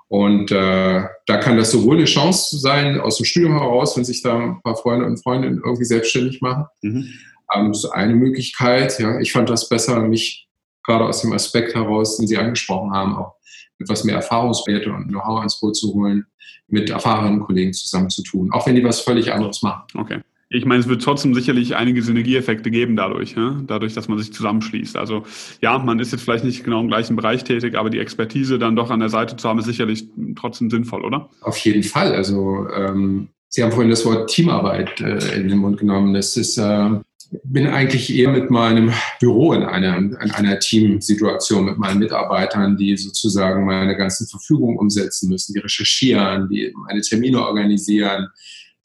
und 0.09 0.53
äh, 0.53 1.03
da 1.27 1.37
kann 1.39 1.57
das 1.57 1.73
sowohl 1.73 1.97
eine 1.97 2.05
Chance 2.05 2.59
sein 2.59 3.01
aus 3.01 3.17
dem 3.17 3.25
Studium 3.25 3.53
heraus, 3.53 3.97
wenn 3.97 4.05
sich 4.05 4.23
da 4.23 4.39
ein 4.39 4.63
paar 4.63 4.77
Freunde 4.77 5.07
und 5.07 5.23
Freundinnen 5.23 5.61
irgendwie 5.65 5.85
selbstständig 5.85 6.41
machen. 6.41 6.67
Mhm. 6.83 7.09
Ähm, 7.55 7.69
das 7.69 7.85
ist 7.85 7.91
eine 7.91 8.15
Möglichkeit. 8.15 8.99
Ja, 9.01 9.19
ich 9.19 9.33
fand 9.33 9.51
das 9.51 9.69
besser, 9.69 10.01
mich 10.01 10.49
gerade 10.85 11.05
aus 11.05 11.23
dem 11.23 11.33
Aspekt 11.33 11.75
heraus, 11.75 12.17
den 12.19 12.29
Sie 12.29 12.39
angesprochen 12.39 12.93
haben, 12.93 13.17
auch 13.17 13.35
etwas 13.79 14.05
mehr 14.05 14.15
Erfahrungswerte 14.17 14.93
und 14.93 15.09
Know-how 15.09 15.43
ins 15.43 15.59
Boot 15.61 15.77
zu 15.77 15.93
holen, 15.93 16.27
mit 16.69 16.89
erfahrenen 16.89 17.41
Kollegen 17.41 17.73
zusammen 17.73 18.09
zu 18.09 18.23
tun, 18.23 18.51
auch 18.53 18.67
wenn 18.67 18.77
die 18.77 18.85
was 18.85 19.01
völlig 19.01 19.33
anderes 19.33 19.63
machen. 19.63 19.83
Okay. 19.95 20.21
Ich 20.49 20.65
meine, 20.65 20.81
es 20.81 20.89
wird 20.89 21.03
trotzdem 21.03 21.35
sicherlich 21.35 21.75
einige 21.75 22.03
Synergieeffekte 22.03 22.71
geben 22.71 22.95
dadurch, 22.95 23.35
ne? 23.35 23.65
dadurch, 23.67 23.95
dass 23.95 24.07
man 24.07 24.19
sich 24.19 24.33
zusammenschließt. 24.33 24.97
Also 24.97 25.25
ja, 25.61 25.77
man 25.79 25.99
ist 25.99 26.13
jetzt 26.13 26.23
vielleicht 26.23 26.45
nicht 26.45 26.63
genau 26.63 26.81
im 26.81 26.89
gleichen 26.89 27.17
Bereich 27.17 27.43
tätig, 27.43 27.77
aber 27.77 27.91
die 27.91 27.99
Expertise 27.99 28.59
dann 28.59 28.77
doch 28.77 28.91
an 28.91 29.01
der 29.01 29.09
Seite 29.09 29.37
zu 29.37 29.49
haben, 29.49 29.59
ist 29.59 29.65
sicherlich 29.65 30.05
trotzdem 30.37 30.71
sinnvoll, 30.71 31.05
oder? 31.05 31.31
Auf 31.41 31.59
jeden 31.59 31.83
Fall. 31.83 32.15
Also 32.15 32.69
ähm, 32.71 33.29
Sie 33.49 33.63
haben 33.63 33.73
vorhin 33.73 33.91
das 33.91 34.05
Wort 34.05 34.29
Teamarbeit 34.29 35.01
äh, 35.01 35.41
in 35.41 35.49
den 35.49 35.59
Mund 35.59 35.79
genommen. 35.79 36.13
Das 36.13 36.37
ist, 36.37 36.59
äh, 36.59 36.91
bin 37.43 37.67
eigentlich 37.67 38.15
eher 38.15 38.31
mit 38.31 38.51
meinem 38.51 38.93
Büro 39.19 39.53
in 39.53 39.63
einer, 39.63 39.97
in 39.97 40.15
einer 40.15 40.59
Teamsituation 40.59 41.65
mit 41.65 41.79
meinen 41.79 41.99
Mitarbeitern, 41.99 42.77
die 42.77 42.97
sozusagen 42.97 43.65
meine 43.65 43.97
ganzen 43.97 44.27
Verfügungen 44.27 44.79
umsetzen 44.79 45.31
müssen, 45.31 45.55
die 45.55 45.61
recherchieren, 45.61 46.49
die 46.51 46.73
meine 46.87 47.01
Termine 47.01 47.47
organisieren, 47.47 48.29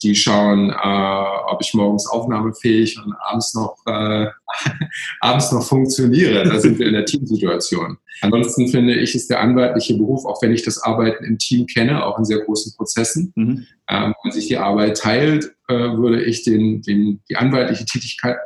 die 0.02 0.14
schauen, 0.14 0.70
äh, 0.70 1.24
ob 1.46 1.60
ich 1.60 1.74
morgens 1.74 2.06
aufnahmefähig 2.06 2.98
und 3.02 3.14
abends 3.20 3.54
noch, 3.54 3.76
äh, 3.86 4.26
abends 5.20 5.52
noch 5.52 5.66
funktioniere. 5.66 6.44
Da 6.44 6.58
sind 6.58 6.78
wir 6.78 6.86
in 6.86 6.94
der 6.94 7.04
Teamsituation. 7.04 7.98
Ansonsten 8.20 8.68
finde 8.68 8.94
ich, 8.94 9.14
ist 9.14 9.30
der 9.30 9.40
anwaltliche 9.40 9.94
Beruf, 9.94 10.24
auch 10.24 10.42
wenn 10.42 10.52
ich 10.52 10.62
das 10.62 10.82
Arbeiten 10.82 11.24
im 11.24 11.38
Team 11.38 11.66
kenne, 11.66 12.04
auch 12.04 12.18
in 12.18 12.24
sehr 12.24 12.40
großen 12.40 12.74
Prozessen, 12.76 13.32
mhm. 13.36 13.66
ähm, 13.88 14.14
wenn 14.22 14.32
sich 14.32 14.48
die 14.48 14.58
Arbeit 14.58 14.98
teilt, 14.98 15.54
äh, 15.68 15.74
würde 15.74 16.22
ich 16.22 16.44
den, 16.44 16.82
den, 16.82 17.20
die 17.28 17.36
anwaltliche 17.36 17.84
Tätigkeit 17.84 18.36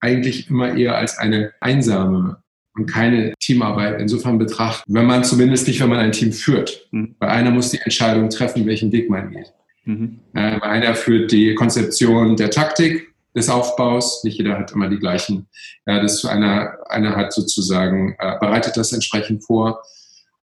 eigentlich 0.00 0.50
immer 0.50 0.76
eher 0.76 0.96
als 0.96 1.18
eine 1.18 1.52
einsame 1.60 2.42
und 2.74 2.86
keine 2.86 3.32
Teamarbeit 3.40 4.00
insofern 4.00 4.38
betrachten, 4.38 4.94
wenn 4.94 5.06
man 5.06 5.24
zumindest 5.24 5.66
nicht, 5.66 5.80
wenn 5.80 5.88
man 5.88 5.98
ein 5.98 6.12
Team 6.12 6.32
führt. 6.32 6.88
Mhm. 6.92 7.16
Weil 7.18 7.30
einer 7.30 7.50
muss 7.50 7.70
die 7.70 7.80
Entscheidung 7.80 8.28
treffen, 8.28 8.66
welchen 8.66 8.92
Weg 8.92 9.10
man 9.10 9.30
geht. 9.30 9.52
Mhm. 9.86 10.18
Äh, 10.34 10.60
einer 10.60 10.94
führt 10.94 11.32
die 11.32 11.54
Konzeption 11.54 12.36
der 12.36 12.50
Taktik 12.50 13.14
des 13.34 13.48
Aufbaus. 13.48 14.24
Nicht 14.24 14.38
jeder 14.38 14.58
hat 14.58 14.72
immer 14.72 14.88
die 14.88 14.98
gleichen. 14.98 15.48
Ja, 15.86 16.02
das 16.02 16.24
einer, 16.24 16.76
einer 16.88 17.16
hat 17.16 17.32
sozusagen, 17.32 18.16
äh, 18.18 18.38
bereitet 18.40 18.76
das 18.76 18.92
entsprechend 18.92 19.44
vor. 19.44 19.82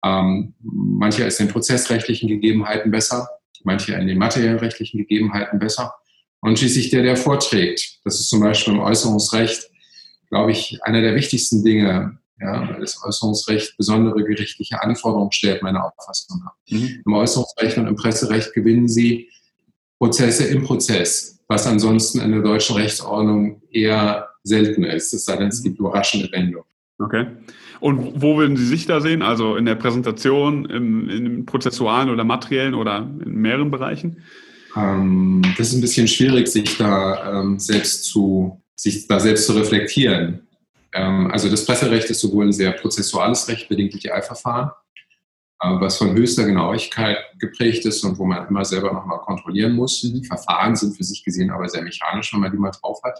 Ähm, 0.04 0.54
mancher 0.62 1.26
ist 1.26 1.40
in 1.40 1.48
prozessrechtlichen 1.48 2.28
Gegebenheiten 2.28 2.90
besser, 2.90 3.28
manche 3.64 3.94
in 3.94 4.06
den 4.06 4.18
materiellrechtlichen 4.18 4.98
Gegebenheiten 4.98 5.58
besser. 5.58 5.94
Und 6.40 6.58
schließlich 6.58 6.90
der, 6.90 7.02
der 7.02 7.16
vorträgt. 7.16 8.00
Das 8.04 8.20
ist 8.20 8.28
zum 8.28 8.40
Beispiel 8.40 8.74
im 8.74 8.80
Äußerungsrecht, 8.80 9.70
glaube 10.30 10.52
ich, 10.52 10.78
einer 10.82 11.00
der 11.00 11.14
wichtigsten 11.14 11.64
Dinge, 11.64 12.18
ja, 12.40 12.68
weil 12.68 12.80
das 12.80 13.02
Äußerungsrecht 13.04 13.76
besondere 13.76 14.24
gerichtliche 14.24 14.82
Anforderungen 14.82 15.32
stellt, 15.32 15.62
meiner 15.62 15.84
Auffassung 15.84 16.40
nach. 16.44 16.54
Mhm. 16.68 17.02
Im 17.04 17.12
Äußerungsrecht 17.12 17.78
und 17.78 17.86
im 17.86 17.96
Presserecht 17.96 18.52
gewinnen 18.52 18.88
Sie 18.88 19.28
Prozesse 19.98 20.44
im 20.44 20.64
Prozess, 20.64 21.40
was 21.48 21.66
ansonsten 21.66 22.20
in 22.20 22.32
der 22.32 22.42
deutschen 22.42 22.76
Rechtsordnung 22.76 23.62
eher 23.70 24.28
selten 24.42 24.84
ist. 24.84 25.14
Es 25.14 25.24
sei 25.24 25.36
denn, 25.36 25.48
es 25.48 25.62
gibt 25.62 25.78
überraschende 25.78 26.30
Wendungen. 26.32 26.66
Okay. 26.98 27.26
Und 27.80 28.22
wo 28.22 28.36
würden 28.36 28.56
Sie 28.56 28.66
sich 28.66 28.86
da 28.86 29.00
sehen? 29.00 29.22
Also 29.22 29.56
in 29.56 29.64
der 29.64 29.74
Präsentation, 29.74 30.64
im, 30.66 31.08
im 31.08 31.46
prozessualen 31.46 32.10
oder 32.10 32.24
materiellen 32.24 32.74
oder 32.74 32.98
in 33.24 33.34
mehreren 33.34 33.70
Bereichen? 33.70 34.22
Ähm, 34.76 35.42
das 35.56 35.68
ist 35.68 35.74
ein 35.74 35.80
bisschen 35.80 36.08
schwierig, 36.08 36.48
sich 36.48 36.76
da 36.76 37.40
ähm, 37.40 37.58
selbst 37.58 38.04
zu, 38.04 38.60
sich 38.74 39.06
da 39.06 39.20
selbst 39.20 39.46
zu 39.46 39.52
reflektieren. 39.52 40.43
Ähm, 40.94 41.30
also 41.30 41.50
das 41.50 41.66
Presserecht 41.66 42.08
ist 42.10 42.20
sowohl 42.20 42.46
ein 42.46 42.52
sehr 42.52 42.72
prozessuales 42.72 43.48
Recht, 43.48 43.68
bedingt 43.68 43.92
durch 43.92 44.02
die 44.02 44.12
Eilverfahren, 44.12 44.70
was 45.60 45.96
von 45.96 46.14
höchster 46.14 46.44
Genauigkeit 46.44 47.16
geprägt 47.38 47.86
ist 47.86 48.04
und 48.04 48.18
wo 48.18 48.26
man 48.26 48.46
immer 48.48 48.64
selber 48.64 48.92
nochmal 48.92 49.20
kontrollieren 49.20 49.72
muss. 49.72 50.00
Die 50.00 50.24
Verfahren 50.24 50.76
sind 50.76 50.96
für 50.96 51.04
sich 51.04 51.24
gesehen 51.24 51.50
aber 51.50 51.68
sehr 51.68 51.82
mechanisch, 51.82 52.32
wenn 52.34 52.40
man 52.40 52.52
die 52.52 52.58
mal 52.58 52.70
drauf 52.70 53.00
hat. 53.02 53.18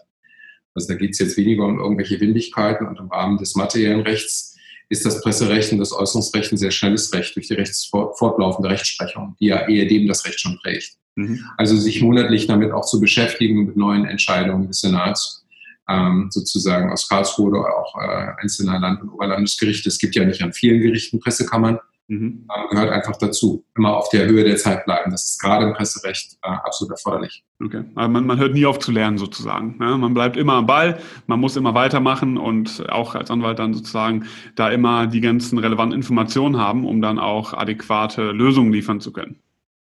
Also 0.74 0.88
da 0.88 0.98
geht 0.98 1.12
es 1.12 1.20
jetzt 1.20 1.36
weniger 1.36 1.64
um 1.64 1.78
irgendwelche 1.78 2.20
Windigkeiten 2.20 2.86
und 2.86 2.98
im 2.98 3.08
Rahmen 3.08 3.38
des 3.38 3.54
materiellen 3.54 4.00
Rechts 4.00 4.56
ist 4.88 5.06
das 5.06 5.22
Presserecht 5.22 5.72
und 5.72 5.78
das 5.78 5.92
Äußerungsrecht 5.92 6.52
ein 6.52 6.58
sehr 6.58 6.70
schnelles 6.70 7.12
Recht 7.14 7.34
durch 7.36 7.48
die 7.48 7.54
rechtsfortlaufende 7.54 8.68
Rechtsprechung, 8.68 9.36
die 9.40 9.46
ja 9.46 9.66
ehedem 9.66 10.06
das 10.08 10.26
Recht 10.26 10.40
schon 10.40 10.58
prägt. 10.58 10.98
Mhm. 11.14 11.48
Also 11.56 11.76
sich 11.76 12.02
monatlich 12.02 12.46
damit 12.46 12.72
auch 12.72 12.84
zu 12.84 13.00
beschäftigen 13.00 13.64
mit 13.64 13.76
neuen 13.76 14.04
Entscheidungen 14.04 14.66
des 14.66 14.80
Senats, 14.80 15.43
ähm, 15.88 16.28
sozusagen 16.30 16.90
aus 16.90 17.08
Karlsruhe 17.08 17.50
oder 17.50 17.78
auch 17.78 17.94
äh, 18.00 18.32
einzelner 18.40 18.78
Land- 18.78 19.02
und 19.02 19.10
Oberlandesgerichte. 19.10 19.88
Es 19.88 19.98
gibt 19.98 20.14
ja 20.14 20.24
nicht 20.24 20.42
an 20.42 20.52
vielen 20.52 20.80
Gerichten 20.80 21.20
Pressekammern. 21.20 21.78
Mhm. 22.06 22.46
Äh, 22.54 22.68
gehört 22.68 22.90
einfach 22.90 23.16
dazu. 23.16 23.64
Immer 23.76 23.96
auf 23.96 24.10
der 24.10 24.26
Höhe 24.26 24.44
der 24.44 24.56
Zeit 24.56 24.84
bleiben. 24.84 25.10
Das 25.10 25.24
ist 25.24 25.40
gerade 25.40 25.66
im 25.66 25.72
Presserecht 25.72 26.36
äh, 26.42 26.48
absolut 26.48 26.92
erforderlich. 26.92 27.44
Okay. 27.62 27.84
Also 27.94 28.10
man, 28.10 28.26
man, 28.26 28.38
hört 28.38 28.52
nie 28.52 28.66
auf 28.66 28.78
zu 28.78 28.92
lernen 28.92 29.16
sozusagen. 29.16 29.78
Ja, 29.80 29.96
man 29.96 30.12
bleibt 30.12 30.36
immer 30.36 30.54
am 30.54 30.66
Ball, 30.66 30.98
man 31.26 31.40
muss 31.40 31.56
immer 31.56 31.74
weitermachen 31.74 32.36
und 32.36 32.90
auch 32.90 33.14
als 33.14 33.30
Anwalt 33.30 33.58
dann 33.58 33.72
sozusagen 33.72 34.26
da 34.54 34.70
immer 34.70 35.06
die 35.06 35.20
ganzen 35.20 35.58
relevanten 35.58 35.96
Informationen 35.96 36.58
haben, 36.58 36.84
um 36.86 37.00
dann 37.00 37.18
auch 37.18 37.54
adäquate 37.54 38.32
Lösungen 38.32 38.72
liefern 38.72 39.00
zu 39.00 39.12
können. 39.12 39.38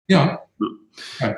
Ja. 0.08 0.40
ja. 1.20 1.36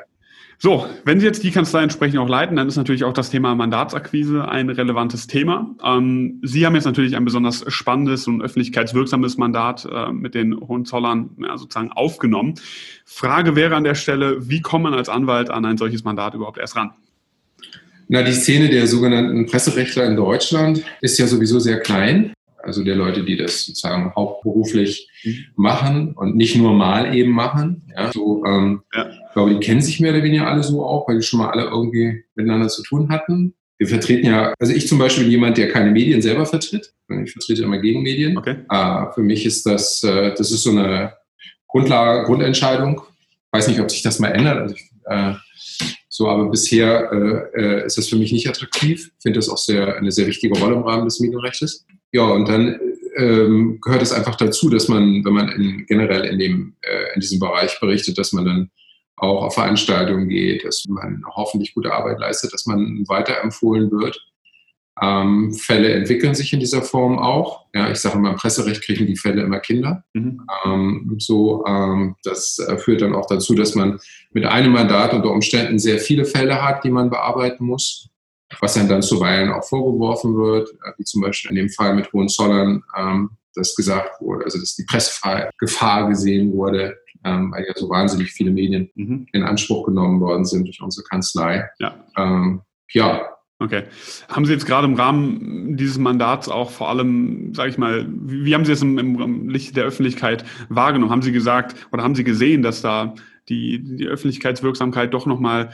So, 0.63 0.85
wenn 1.05 1.19
Sie 1.19 1.25
jetzt 1.25 1.41
die 1.41 1.49
Kanzlei 1.49 1.81
entsprechend 1.81 2.19
auch 2.19 2.29
leiten, 2.29 2.55
dann 2.55 2.67
ist 2.67 2.75
natürlich 2.75 3.03
auch 3.03 3.13
das 3.13 3.31
Thema 3.31 3.55
Mandatsakquise 3.55 4.47
ein 4.47 4.69
relevantes 4.69 5.25
Thema. 5.25 5.75
Ähm, 5.83 6.39
Sie 6.43 6.67
haben 6.67 6.75
jetzt 6.75 6.85
natürlich 6.85 7.15
ein 7.15 7.25
besonders 7.25 7.65
spannendes 7.69 8.27
und 8.27 8.43
öffentlichkeitswirksames 8.43 9.37
Mandat 9.37 9.87
äh, 9.91 10.11
mit 10.11 10.35
den 10.35 10.55
Hohenzollern 10.55 11.31
ja, 11.39 11.57
sozusagen 11.57 11.91
aufgenommen. 11.91 12.59
Frage 13.05 13.55
wäre 13.55 13.75
an 13.75 13.83
der 13.83 13.95
Stelle, 13.95 14.47
wie 14.49 14.61
kommt 14.61 14.83
man 14.83 14.93
als 14.93 15.09
Anwalt 15.09 15.49
an 15.49 15.65
ein 15.65 15.79
solches 15.79 16.03
Mandat 16.03 16.35
überhaupt 16.35 16.59
erst 16.59 16.75
ran? 16.75 16.91
Na, 18.07 18.21
die 18.21 18.31
Szene 18.31 18.69
der 18.69 18.85
sogenannten 18.85 19.47
Presserechtler 19.47 20.05
in 20.05 20.15
Deutschland 20.15 20.83
ist 21.01 21.17
ja 21.17 21.25
sowieso 21.25 21.57
sehr 21.57 21.79
klein 21.79 22.33
also 22.63 22.83
der 22.83 22.95
Leute, 22.95 23.23
die 23.23 23.37
das 23.37 23.65
sozusagen 23.65 24.13
hauptberuflich 24.15 25.09
mhm. 25.23 25.45
machen 25.55 26.13
und 26.13 26.35
nicht 26.35 26.55
nur 26.55 26.73
mal 26.73 27.15
eben 27.15 27.31
machen. 27.31 27.91
Ja, 27.95 28.11
so, 28.11 28.43
ähm, 28.45 28.81
ja. 28.93 29.09
Ich 29.09 29.33
glaube, 29.33 29.53
die 29.53 29.59
kennen 29.59 29.81
sich 29.81 29.99
mehr 29.99 30.13
oder 30.13 30.23
weniger 30.23 30.47
alle 30.47 30.63
so 30.63 30.85
auch, 30.85 31.07
weil 31.07 31.17
die 31.17 31.23
schon 31.23 31.39
mal 31.39 31.49
alle 31.49 31.63
irgendwie 31.63 32.23
miteinander 32.35 32.67
zu 32.67 32.83
tun 32.83 33.09
hatten. 33.09 33.53
Wir 33.77 33.87
vertreten 33.87 34.27
ja, 34.27 34.53
also 34.59 34.73
ich 34.73 34.87
zum 34.87 34.99
Beispiel 34.99 35.23
bin 35.23 35.31
jemand, 35.31 35.57
der 35.57 35.71
keine 35.71 35.89
Medien 35.89 36.21
selber 36.21 36.45
vertritt. 36.45 36.93
Ich 37.23 37.31
vertrete 37.31 37.63
immer 37.63 37.79
gegen 37.79 38.03
Medien. 38.03 38.37
Okay. 38.37 38.57
Äh, 38.69 39.05
für 39.13 39.21
mich 39.21 39.45
ist 39.45 39.65
das, 39.65 40.03
äh, 40.03 40.33
das 40.35 40.51
ist 40.51 40.63
so 40.63 40.71
eine 40.71 41.13
Grundlage, 41.67 42.25
Grundentscheidung. 42.25 43.01
Ich 43.01 43.57
weiß 43.57 43.67
nicht, 43.69 43.79
ob 43.79 43.89
sich 43.89 44.01
das 44.03 44.19
mal 44.19 44.29
ändert. 44.29 44.57
Also 44.59 44.75
ich, 44.75 44.91
äh, 45.05 45.33
so, 46.09 46.27
aber 46.27 46.49
bisher 46.49 47.11
äh, 47.11 47.59
äh, 47.59 47.85
ist 47.85 47.97
das 47.97 48.09
für 48.09 48.17
mich 48.17 48.31
nicht 48.31 48.47
attraktiv. 48.47 49.11
Ich 49.17 49.23
finde 49.23 49.39
das 49.39 49.49
auch 49.49 49.57
sehr, 49.57 49.95
eine 49.95 50.11
sehr 50.11 50.27
wichtige 50.27 50.59
Rolle 50.59 50.75
im 50.75 50.83
Rahmen 50.83 51.05
des 51.05 51.19
Medienrechts. 51.19 51.85
Ja, 52.11 52.23
und 52.23 52.47
dann 52.49 52.79
ähm, 53.15 53.79
gehört 53.81 54.01
es 54.01 54.11
einfach 54.11 54.35
dazu, 54.35 54.69
dass 54.69 54.87
man, 54.87 55.23
wenn 55.23 55.33
man 55.33 55.49
in, 55.49 55.85
generell 55.85 56.25
in, 56.25 56.39
dem, 56.39 56.75
äh, 56.81 57.13
in 57.13 57.21
diesem 57.21 57.39
Bereich 57.39 57.79
berichtet, 57.79 58.17
dass 58.17 58.33
man 58.33 58.45
dann 58.45 58.71
auch 59.17 59.43
auf 59.43 59.53
Veranstaltungen 59.53 60.29
geht, 60.29 60.65
dass 60.65 60.85
man 60.87 61.23
hoffentlich 61.35 61.73
gute 61.73 61.93
Arbeit 61.93 62.19
leistet, 62.19 62.53
dass 62.53 62.65
man 62.65 63.03
weiterempfohlen 63.07 63.91
wird. 63.91 64.19
Ähm, 65.01 65.53
Fälle 65.53 65.93
entwickeln 65.93 66.35
sich 66.35 66.51
in 66.53 66.59
dieser 66.59 66.81
Form 66.81 67.17
auch. 67.17 67.65
Ja, 67.73 67.89
ich 67.89 67.99
sage 67.99 68.17
immer, 68.17 68.31
im 68.31 68.35
Presserecht 68.35 68.83
kriegen 68.83 69.05
die 69.05 69.15
Fälle 69.15 69.41
immer 69.43 69.59
Kinder. 69.59 70.03
Mhm. 70.13 70.41
Ähm, 70.65 71.15
so, 71.17 71.63
ähm, 71.65 72.15
das 72.23 72.59
äh, 72.59 72.77
führt 72.77 73.01
dann 73.01 73.15
auch 73.15 73.25
dazu, 73.25 73.55
dass 73.55 73.73
man 73.73 73.99
mit 74.31 74.45
einem 74.45 74.73
Mandat 74.73 75.13
unter 75.13 75.31
Umständen 75.31 75.79
sehr 75.79 75.99
viele 75.99 76.25
Fälle 76.25 76.61
hat, 76.61 76.83
die 76.83 76.91
man 76.91 77.09
bearbeiten 77.09 77.65
muss 77.65 78.10
was 78.59 78.73
dann, 78.73 78.89
dann 78.89 79.01
zuweilen 79.01 79.51
auch 79.51 79.63
vorgeworfen 79.63 80.35
wird, 80.35 80.69
äh, 80.69 80.91
wie 80.97 81.03
zum 81.03 81.21
Beispiel 81.21 81.51
in 81.51 81.55
dem 81.55 81.69
Fall 81.69 81.95
mit 81.95 82.11
Hohenzollern, 82.13 82.83
ähm, 82.97 83.31
dass 83.55 83.75
gesagt 83.75 84.21
wurde, 84.21 84.45
also 84.45 84.59
dass 84.59 84.75
die 84.75 84.85
Pressgefahr 84.85 86.07
gesehen 86.07 86.53
wurde, 86.53 86.97
ähm, 87.23 87.51
weil 87.51 87.65
ja 87.65 87.73
so 87.75 87.89
wahnsinnig 87.89 88.31
viele 88.31 88.51
Medien 88.51 88.89
mhm. 88.95 89.27
in 89.33 89.43
Anspruch 89.43 89.85
genommen 89.85 90.21
worden 90.21 90.45
sind 90.45 90.65
durch 90.65 90.81
unsere 90.81 91.05
Kanzlei. 91.05 91.69
Ja. 91.79 92.05
Ähm, 92.17 92.61
ja. 92.91 93.27
Okay. 93.59 93.83
Haben 94.27 94.45
Sie 94.45 94.53
jetzt 94.53 94.65
gerade 94.65 94.87
im 94.87 94.95
Rahmen 94.95 95.77
dieses 95.77 95.99
Mandats 95.99 96.49
auch 96.49 96.71
vor 96.71 96.89
allem, 96.89 97.53
sage 97.53 97.69
ich 97.69 97.77
mal, 97.77 98.07
wie, 98.09 98.55
haben 98.55 98.65
Sie 98.65 98.71
es 98.71 98.81
im, 98.81 98.97
im, 98.97 99.49
Licht 99.49 99.77
der 99.77 99.85
Öffentlichkeit 99.85 100.43
wahrgenommen? 100.69 101.11
Haben 101.11 101.21
Sie 101.21 101.31
gesagt 101.31 101.75
oder 101.91 102.01
haben 102.01 102.15
Sie 102.15 102.23
gesehen, 102.23 102.63
dass 102.63 102.81
da 102.81 103.13
die, 103.49 103.83
die 103.97 104.07
Öffentlichkeitswirksamkeit 104.07 105.13
doch 105.13 105.27
nochmal 105.27 105.71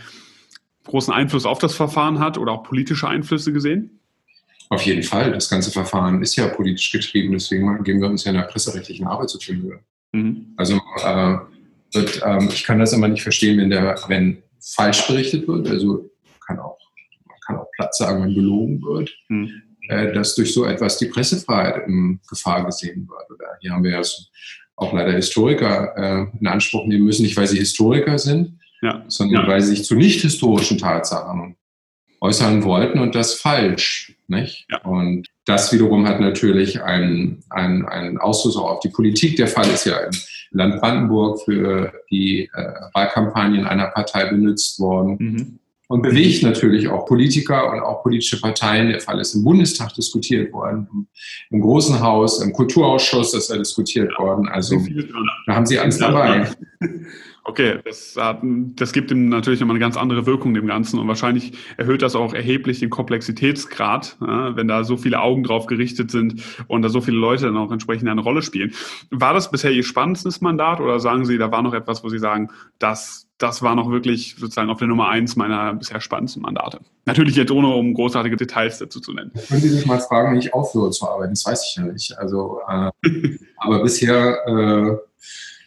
großen 0.87 1.13
Einfluss 1.13 1.45
auf 1.45 1.59
das 1.59 1.75
Verfahren 1.75 2.19
hat 2.19 2.37
oder 2.37 2.51
auch 2.53 2.63
politische 2.63 3.07
Einflüsse 3.07 3.53
gesehen? 3.53 3.99
Auf 4.69 4.81
jeden 4.81 5.03
Fall. 5.03 5.31
Das 5.31 5.49
ganze 5.49 5.71
Verfahren 5.71 6.21
ist 6.21 6.35
ja 6.35 6.47
politisch 6.47 6.91
getrieben, 6.91 7.31
deswegen 7.33 7.83
geben 7.83 8.01
wir 8.01 8.09
uns 8.09 8.23
ja 8.25 8.31
in 8.31 8.37
der 8.37 8.43
presserechtlichen 8.43 9.07
Arbeit 9.07 9.29
so 9.29 9.39
viel 9.39 9.57
Mühe. 9.57 9.79
Mhm. 10.11 10.53
Also 10.57 10.81
äh, 11.03 11.37
wird, 11.93 12.21
ähm, 12.25 12.49
ich 12.51 12.63
kann 12.63 12.79
das 12.79 12.93
immer 12.93 13.07
nicht 13.07 13.23
verstehen, 13.23 13.57
wenn, 13.59 13.69
der, 13.69 13.97
wenn 14.07 14.43
falsch 14.59 15.07
berichtet 15.07 15.47
wird. 15.47 15.67
Also 15.69 16.09
kann 16.45 16.59
auch, 16.59 16.77
man 17.25 17.37
kann 17.45 17.57
auch 17.57 17.71
platt 17.75 17.95
sagen, 17.95 18.23
wenn 18.23 18.35
belogen 18.35 18.81
wird, 18.81 19.15
mhm. 19.29 19.61
äh, 19.89 20.11
dass 20.13 20.35
durch 20.35 20.53
so 20.53 20.65
etwas 20.65 20.97
die 20.97 21.05
Pressefreiheit 21.05 21.87
in 21.87 22.19
Gefahr 22.29 22.65
gesehen 22.65 23.07
wird. 23.07 23.31
Oder 23.31 23.57
hier 23.61 23.71
haben 23.71 23.83
wir 23.83 23.91
ja 23.91 24.03
so 24.03 24.21
auch 24.77 24.93
leider 24.93 25.13
Historiker 25.13 25.93
äh, 25.97 26.39
in 26.39 26.47
Anspruch 26.47 26.85
nehmen 26.85 27.05
müssen, 27.05 27.23
nicht 27.23 27.35
weil 27.35 27.47
sie 27.47 27.57
Historiker 27.57 28.19
sind, 28.19 28.59
ja. 28.81 29.03
sondern 29.07 29.43
ja. 29.43 29.47
weil 29.47 29.61
sie 29.61 29.75
sich 29.75 29.85
zu 29.85 29.95
nicht 29.95 30.21
historischen 30.21 30.77
Tatsachen 30.77 31.55
äußern 32.21 32.63
wollten 32.63 32.99
und 32.99 33.15
das 33.15 33.35
falsch. 33.35 34.15
Nicht? 34.27 34.65
Ja. 34.69 34.81
Und 34.81 35.27
das 35.45 35.71
wiederum 35.71 36.05
hat 36.07 36.19
natürlich 36.19 36.81
einen, 36.81 37.43
einen, 37.49 37.85
einen 37.85 38.17
Ausfluss 38.17 38.57
auch 38.57 38.69
auf 38.71 38.79
die 38.81 38.89
Politik. 38.89 39.37
Der 39.37 39.47
Fall 39.47 39.69
ist 39.69 39.85
ja 39.85 39.97
im 39.97 40.11
Land 40.51 40.81
Brandenburg 40.81 41.41
für 41.43 41.93
die 42.11 42.49
äh, 42.53 42.73
Wahlkampagnen 42.93 43.65
einer 43.65 43.87
Partei 43.87 44.25
benutzt 44.25 44.79
worden. 44.79 45.17
Mhm. 45.19 45.59
Und 45.89 46.01
bewegt 46.01 46.43
natürlich 46.43 46.89
auch 46.89 47.05
Politiker 47.05 47.71
und 47.71 47.79
auch 47.79 48.03
politische 48.03 48.41
Parteien. 48.41 48.89
Der 48.89 48.99
Fall 48.99 49.21
ist 49.21 49.33
im 49.35 49.45
Bundestag 49.45 49.93
diskutiert 49.93 50.51
worden, 50.51 51.07
im, 51.49 51.61
Großen 51.61 52.01
Haus, 52.01 52.41
im 52.41 52.51
Kulturausschuss 52.51 53.33
ist 53.33 53.49
er 53.49 53.59
diskutiert 53.59 54.11
worden. 54.19 54.49
Also 54.49 54.85
da 55.45 55.55
haben 55.55 55.65
Sie 55.65 55.79
alles 55.79 55.97
dabei. 55.97 56.51
Okay, 57.49 57.79
das, 57.85 58.13
hat, 58.17 58.39
das 58.43 58.91
gibt 58.91 59.09
ihm 59.09 59.29
natürlich 59.29 59.61
nochmal 59.61 59.75
eine 59.75 59.79
ganz 59.79 59.95
andere 59.95 60.25
Wirkung 60.25 60.53
dem 60.53 60.67
Ganzen 60.67 60.99
und 60.99 61.07
wahrscheinlich 61.07 61.53
erhöht 61.77 62.01
das 62.01 62.13
auch 62.13 62.33
erheblich 62.33 62.79
den 62.79 62.89
Komplexitätsgrad, 62.89 64.17
wenn 64.19 64.67
da 64.67 64.83
so 64.83 64.97
viele 64.97 65.21
Augen 65.21 65.43
drauf 65.43 65.65
gerichtet 65.65 66.11
sind 66.11 66.43
und 66.67 66.81
da 66.81 66.89
so 66.89 66.99
viele 66.99 67.15
Leute 67.15 67.45
dann 67.45 67.55
auch 67.55 67.71
entsprechend 67.71 68.09
eine 68.09 68.19
Rolle 68.19 68.41
spielen. 68.41 68.73
War 69.11 69.33
das 69.33 69.49
bisher 69.49 69.71
Ihr 69.71 69.83
spannendstes 69.83 70.41
Mandat 70.41 70.81
oder 70.81 70.99
sagen 70.99 71.23
Sie, 71.23 71.37
da 71.37 71.49
war 71.49 71.61
noch 71.61 71.73
etwas, 71.73 72.03
wo 72.03 72.09
Sie 72.09 72.19
sagen, 72.19 72.49
das, 72.79 73.29
das 73.37 73.61
war 73.63 73.75
noch 73.75 73.89
wirklich 73.91 74.35
sozusagen 74.37 74.69
auf 74.69 74.79
der 74.79 74.89
Nummer 74.89 75.07
eins 75.07 75.37
meiner 75.37 75.73
bisher 75.73 76.01
spannendsten 76.01 76.41
Mandate? 76.41 76.81
Natürlich 77.05 77.37
jetzt 77.37 77.51
ohne, 77.51 77.69
um 77.69 77.93
großartige 77.93 78.35
Details 78.35 78.77
dazu 78.77 78.99
zu 78.99 79.13
nennen. 79.13 79.31
Können 79.47 79.61
Sie 79.61 79.69
sich 79.69 79.85
mal 79.85 80.01
fragen, 80.01 80.35
wie 80.35 80.39
ich 80.39 80.53
aufhöre 80.53 80.91
zu 80.91 81.07
arbeiten? 81.07 81.31
Das 81.31 81.45
weiß 81.45 81.65
ich 81.69 81.77
ja 81.77 81.83
nicht. 81.83 82.17
Also, 82.17 82.59
äh, 82.67 82.91
aber 83.55 83.83
bisher, 83.83 84.45
äh, 84.45 84.97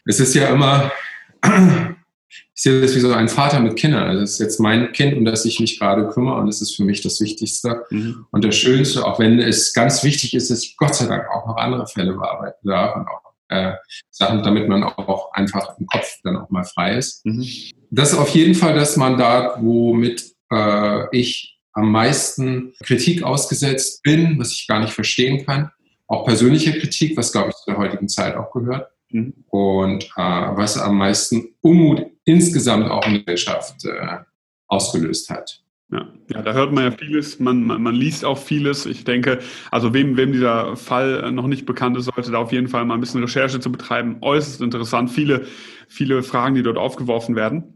es 0.05 0.21
ist 0.21 0.35
ja 0.35 0.49
immer, 0.49 0.93
ich 1.43 2.63
sehe 2.63 2.81
das 2.81 2.95
wie 2.95 3.01
so 3.01 3.13
ein 3.13 3.29
Vater 3.29 3.61
mit 3.61 3.77
Kindern. 3.77 4.05
Also 4.05 4.21
das 4.21 4.33
ist 4.33 4.41
jetzt 4.41 4.61
mein 4.61 4.93
Kind, 4.93 5.17
um 5.17 5.25
das 5.25 5.45
ich 5.45 5.61
mich 5.61 5.79
gerade 5.79 6.09
kümmere 6.09 6.37
und 6.37 6.47
das 6.47 6.61
ist 6.61 6.77
für 6.77 6.85
mich 6.85 7.01
das 7.01 7.21
Wichtigste. 7.21 7.85
Mhm. 7.91 8.27
Und 8.31 8.45
das 8.45 8.57
Schönste, 8.57 9.05
auch 9.05 9.19
wenn 9.19 9.39
es 9.39 9.73
ganz 9.73 10.05
wichtig 10.05 10.35
ist, 10.35 10.51
dass 10.51 10.63
ich 10.63 10.77
Gott 10.77 10.95
sei 10.95 11.07
Dank 11.07 11.29
auch 11.29 11.47
noch 11.47 11.57
andere 11.57 11.87
Fälle 11.87 12.13
bearbeiten 12.13 12.69
darf 12.69 12.97
und 12.97 13.09
auch 13.09 13.31
äh, 13.49 13.73
Sachen, 14.11 14.43
damit 14.43 14.69
man 14.69 14.85
auch 14.85 15.33
einfach 15.33 15.79
im 15.79 15.87
Kopf 15.87 16.19
dann 16.23 16.37
auch 16.37 16.51
mal 16.51 16.65
frei 16.65 16.97
ist. 16.97 17.25
Mhm. 17.27 17.47
Das 17.91 18.13
ist 18.13 18.19
auf 18.19 18.31
jeden 18.31 18.55
Fall 18.55 18.75
das 18.75 18.97
Mandat, 18.97 19.57
womit 19.61 20.25
äh, 20.53 21.17
ich 21.17 21.59
am 21.73 21.91
meisten 21.91 22.75
Kritik 22.85 23.23
ausgesetzt 23.23 24.03
bin, 24.03 24.39
was 24.39 24.53
ich 24.53 24.67
gar 24.67 24.81
nicht 24.81 24.93
verstehen 24.93 25.45
kann. 25.45 25.71
Auch 26.07 26.25
persönliche 26.25 26.79
Kritik, 26.79 27.17
was 27.17 27.33
glaube 27.33 27.51
ich 27.51 27.57
zu 27.57 27.71
der 27.71 27.79
heutigen 27.79 28.09
Zeit 28.09 28.37
auch 28.37 28.53
gehört. 28.53 28.91
Mhm. 29.11 29.35
Und 29.49 30.05
äh, 30.05 30.09
was 30.17 30.79
am 30.79 30.99
meisten 30.99 31.55
Unmut 31.61 32.07
insgesamt 32.25 32.91
auch 32.91 33.07
in 33.07 33.13
der 33.13 33.23
Gesellschaft 33.23 33.85
äh, 33.85 34.19
ausgelöst 34.69 35.31
hat. 35.31 35.63
Ja. 35.93 36.07
ja, 36.29 36.43
da 36.43 36.53
hört 36.53 36.73
man 36.73 36.85
ja 36.85 36.91
vieles, 36.93 37.41
man, 37.41 37.65
man, 37.65 37.83
man, 37.83 37.97
liest 37.97 38.25
auch 38.25 38.39
vieles. 38.39 38.87
Ich 38.87 39.03
denke, 39.03 39.41
also 39.73 39.93
wem, 39.93 40.17
wem 40.17 40.31
dieser 40.31 40.77
Fall 40.77 41.33
noch 41.33 41.49
nicht 41.49 41.67
bekannt 41.67 41.97
ist, 41.97 42.05
sollte 42.05 42.31
da 42.31 42.39
auf 42.39 42.53
jeden 42.53 42.69
Fall 42.69 42.85
mal 42.85 42.95
ein 42.95 43.01
bisschen 43.01 43.21
Recherche 43.21 43.59
zu 43.59 43.73
betreiben. 43.73 44.19
Äußerst 44.21 44.61
interessant, 44.61 45.11
viele, 45.11 45.47
viele 45.89 46.23
Fragen, 46.23 46.55
die 46.55 46.63
dort 46.63 46.79
aufgeworfen 46.79 47.35
werden. 47.35 47.75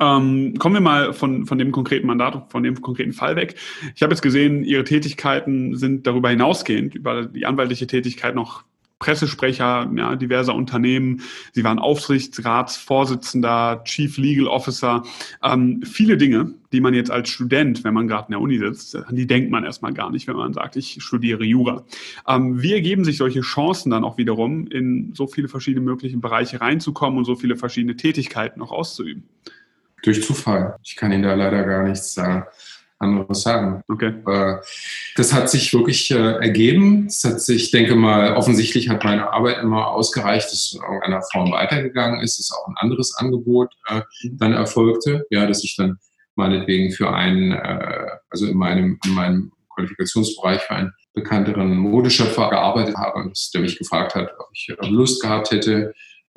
Ähm, 0.00 0.54
kommen 0.58 0.76
wir 0.76 0.80
mal 0.80 1.12
von, 1.12 1.44
von 1.44 1.58
dem 1.58 1.72
konkreten 1.72 2.06
Mandat, 2.06 2.50
von 2.50 2.62
dem 2.62 2.80
konkreten 2.80 3.12
Fall 3.12 3.36
weg. 3.36 3.56
Ich 3.94 4.02
habe 4.02 4.14
jetzt 4.14 4.22
gesehen, 4.22 4.64
Ihre 4.64 4.84
Tätigkeiten 4.84 5.76
sind 5.76 6.06
darüber 6.06 6.30
hinausgehend, 6.30 6.94
über 6.94 7.26
die 7.26 7.44
anwaltliche 7.44 7.86
Tätigkeit 7.86 8.34
noch 8.34 8.64
Pressesprecher 8.98 9.90
ja, 9.94 10.16
diverser 10.16 10.54
Unternehmen. 10.54 11.20
Sie 11.52 11.64
waren 11.64 11.78
Aufsichtsratsvorsitzender, 11.78 13.82
Chief 13.84 14.16
Legal 14.16 14.46
Officer. 14.46 15.02
Ähm, 15.42 15.82
viele 15.82 16.16
Dinge, 16.16 16.54
die 16.72 16.80
man 16.80 16.94
jetzt 16.94 17.10
als 17.10 17.28
Student, 17.28 17.84
wenn 17.84 17.92
man 17.92 18.08
gerade 18.08 18.28
in 18.28 18.32
der 18.32 18.40
Uni 18.40 18.58
sitzt, 18.58 18.96
an 18.96 19.14
die 19.14 19.26
denkt 19.26 19.50
man 19.50 19.64
erstmal 19.64 19.92
gar 19.92 20.10
nicht, 20.10 20.26
wenn 20.28 20.36
man 20.36 20.54
sagt, 20.54 20.76
ich 20.76 20.96
studiere 21.00 21.44
Jura. 21.44 21.84
Ähm, 22.26 22.62
wie 22.62 22.72
ergeben 22.72 23.04
sich 23.04 23.18
solche 23.18 23.42
Chancen 23.42 23.90
dann 23.90 24.04
auch 24.04 24.16
wiederum, 24.16 24.66
in 24.66 25.12
so 25.14 25.26
viele 25.26 25.48
verschiedene 25.48 25.84
mögliche 25.84 26.16
Bereiche 26.16 26.60
reinzukommen 26.60 27.18
und 27.18 27.26
so 27.26 27.36
viele 27.36 27.56
verschiedene 27.56 27.96
Tätigkeiten 27.96 28.62
auch 28.62 28.72
auszuüben? 28.72 29.24
Durch 30.02 30.22
Zufall. 30.22 30.76
Ich 30.82 30.96
kann 30.96 31.12
Ihnen 31.12 31.22
da 31.22 31.34
leider 31.34 31.64
gar 31.64 31.82
nichts 31.82 32.14
sagen. 32.14 32.44
Äh 33.00 33.04
anderes 33.04 33.42
sagen. 33.42 33.82
Okay. 33.88 34.14
Das 35.16 35.32
hat 35.32 35.50
sich 35.50 35.72
wirklich 35.72 36.10
äh, 36.10 36.14
ergeben. 36.14 37.06
Das 37.06 37.24
hat 37.24 37.40
sich, 37.40 37.64
ich 37.64 37.70
denke 37.70 37.94
mal, 37.94 38.36
offensichtlich 38.36 38.88
hat 38.88 39.04
meine 39.04 39.32
Arbeit 39.32 39.58
immer 39.62 39.88
ausgereicht, 39.88 40.46
dass 40.46 40.52
es 40.54 40.74
in 40.74 40.82
irgendeiner 40.82 41.22
Form 41.32 41.52
weitergegangen 41.52 42.20
ist, 42.20 42.38
dass 42.38 42.52
auch 42.52 42.68
ein 42.68 42.76
anderes 42.78 43.14
Angebot 43.16 43.72
äh, 43.88 44.00
dann 44.32 44.52
erfolgte. 44.52 45.26
Ja, 45.30 45.46
dass 45.46 45.64
ich 45.64 45.76
dann 45.76 45.98
meinetwegen 46.36 46.92
für 46.92 47.12
einen, 47.12 47.52
äh, 47.52 48.06
also 48.30 48.46
in 48.46 48.56
meinem, 48.56 48.98
in 49.04 49.12
meinem 49.12 49.52
Qualifikationsbereich 49.74 50.62
für 50.62 50.74
einen 50.74 50.92
bekannteren 51.12 51.76
Modeschöpfer 51.76 52.50
gearbeitet 52.50 52.96
habe 52.96 53.20
und 53.20 53.38
der 53.54 53.62
mich 53.62 53.78
gefragt 53.78 54.14
hat, 54.14 54.30
ob 54.38 54.48
ich 54.52 54.74
Lust 54.82 55.22
gehabt 55.22 55.50
hätte, 55.50 55.94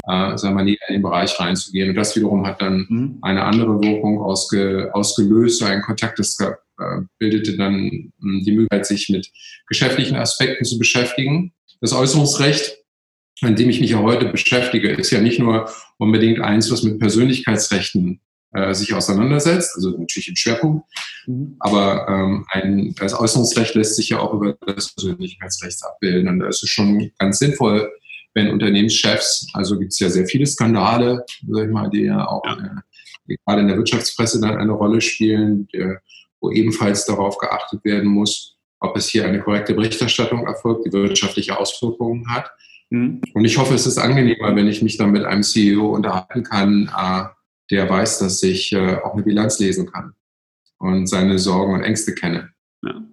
äh, 0.08 0.38
sagen 0.38 0.56
wir, 0.58 0.66
in 0.66 0.78
den 0.90 1.02
Bereich 1.02 1.40
reinzugehen. 1.40 1.90
Und 1.90 1.96
das 1.96 2.16
wiederum 2.16 2.46
hat 2.46 2.62
dann 2.62 2.86
mhm. 2.90 3.18
eine 3.22 3.44
andere 3.44 3.82
Wirkung 3.82 4.22
ausge, 4.22 4.90
ausgelöst, 4.94 5.60
so 5.60 5.66
ein 5.66 5.82
Kontakt, 5.82 6.20
das 6.20 6.38
äh, 6.40 7.02
bildete 7.18 7.58
dann 7.58 8.12
hm, 8.20 8.44
die 8.46 8.52
Möglichkeit, 8.52 8.86
sich 8.86 9.10
mit 9.10 9.30
geschäftlichen 9.68 10.16
Aspekten 10.16 10.66
zu 10.66 10.78
beschäftigen. 10.78 11.54
Das 11.82 11.94
Äußerungsrecht, 11.94 12.78
an 13.42 13.56
dem 13.56 13.70
ich 13.70 13.80
mich 13.80 13.92
ja 13.92 14.00
heute 14.00 14.26
beschäftige, 14.26 14.92
ist 14.92 15.12
ja 15.12 15.22
nicht 15.22 15.40
nur 15.40 15.70
unbedingt 15.98 16.42
eins, 16.42 16.72
was 16.72 16.84
mit 16.84 17.00
Persönlichkeitsrechten 17.00 18.22
äh, 18.54 18.74
sich 18.74 18.94
auseinandersetzt, 18.94 19.76
also 19.76 19.92
natürlich 19.92 20.30
im 20.30 20.36
Schwerpunkt. 20.36 20.86
Mhm. 21.28 21.56
Aber 21.60 22.08
ähm, 22.10 22.46
ein, 22.50 22.96
das 22.98 23.14
Äußerungsrecht 23.14 23.76
lässt 23.76 23.96
sich 23.96 24.10
ja 24.10 24.20
auch 24.20 24.34
über 24.34 24.58
das 24.66 24.94
Persönlichkeitsrecht 24.96 25.84
abbilden. 25.84 26.28
Und 26.28 26.40
das 26.40 26.64
ist 26.64 26.70
schon 26.70 27.12
ganz 27.20 27.40
sinnvoll, 27.40 27.92
wenn 28.34 28.52
Unternehmenschefs, 28.52 29.48
also 29.54 29.78
gibt 29.78 29.92
es 29.92 30.00
ja 30.00 30.10
sehr 30.10 30.26
viele 30.26 30.46
Skandale, 30.46 31.26
sag 31.48 31.66
ich 31.66 31.72
mal, 31.72 31.90
die 31.90 32.04
ja 32.04 32.28
auch 32.28 32.46
ja. 32.46 32.58
Äh, 33.28 33.36
gerade 33.46 33.62
in 33.62 33.68
der 33.68 33.78
Wirtschaftspresse 33.78 34.42
dann 34.42 34.58
eine 34.58 34.72
Rolle 34.72 35.02
spielen, 35.02 35.68
der, 35.74 36.02
wo 36.42 36.52
ebenfalls 36.52 37.06
darauf 37.06 37.38
geachtet 37.38 37.84
werden 37.84 38.10
muss, 38.10 38.58
ob 38.80 38.96
es 38.98 39.10
hier 39.10 39.26
eine 39.28 39.42
korrekte 39.42 39.74
Berichterstattung 39.74 40.48
erfolgt, 40.48 40.86
die 40.86 40.94
wirtschaftliche 40.94 41.58
Auswirkungen 41.58 42.28
hat. 42.30 42.50
Mhm. 42.90 43.22
Und 43.34 43.46
ich 43.46 43.58
hoffe, 43.58 43.76
es 43.76 43.86
ist 43.86 43.98
angenehmer, 43.98 44.56
wenn 44.56 44.68
ich 44.68 44.82
mich 44.82 44.98
dann 44.98 45.12
mit 45.12 45.26
einem 45.26 45.44
CEO 45.44 45.94
unterhalten 45.94 46.44
kann, 46.44 46.92
äh, 46.96 47.26
der 47.72 47.90
weiß, 47.90 48.20
dass 48.20 48.42
ich 48.42 48.72
äh, 48.72 48.96
auch 48.96 49.14
eine 49.14 49.24
Bilanz 49.24 49.60
lesen 49.60 49.92
kann 49.92 50.14
und 50.80 51.08
seine 51.08 51.38
Sorgen 51.38 51.74
und 51.74 51.82
Ängste 51.82 52.16
kenne. 52.16 52.50
Ja. 52.82 53.04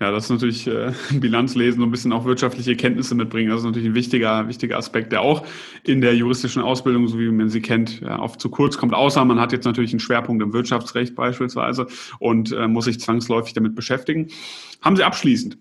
Ja, 0.00 0.10
das 0.10 0.24
ist 0.24 0.30
natürlich 0.30 0.66
äh, 0.66 0.92
Bilanzlesen 1.12 1.80
und 1.82 1.88
ein 1.88 1.92
bisschen 1.92 2.12
auch 2.12 2.24
wirtschaftliche 2.24 2.74
Kenntnisse 2.74 3.14
mitbringen. 3.14 3.48
Das 3.48 3.60
ist 3.60 3.64
natürlich 3.64 3.88
ein 3.88 3.94
wichtiger, 3.94 4.48
wichtiger 4.48 4.76
Aspekt, 4.76 5.12
der 5.12 5.20
auch 5.20 5.46
in 5.84 6.00
der 6.00 6.16
juristischen 6.16 6.62
Ausbildung, 6.62 7.06
so 7.06 7.18
wie 7.18 7.30
man 7.30 7.48
sie 7.48 7.62
kennt, 7.62 8.00
ja, 8.00 8.18
oft 8.18 8.40
zu 8.40 8.50
kurz 8.50 8.76
kommt. 8.76 8.92
Außer 8.92 9.24
man 9.24 9.38
hat 9.38 9.52
jetzt 9.52 9.64
natürlich 9.64 9.92
einen 9.92 10.00
Schwerpunkt 10.00 10.42
im 10.42 10.52
Wirtschaftsrecht 10.52 11.14
beispielsweise 11.14 11.86
und 12.18 12.50
äh, 12.52 12.66
muss 12.66 12.86
sich 12.86 12.98
zwangsläufig 12.98 13.52
damit 13.52 13.76
beschäftigen. 13.76 14.28
Haben 14.82 14.96
Sie 14.96 15.04
abschließend 15.04 15.58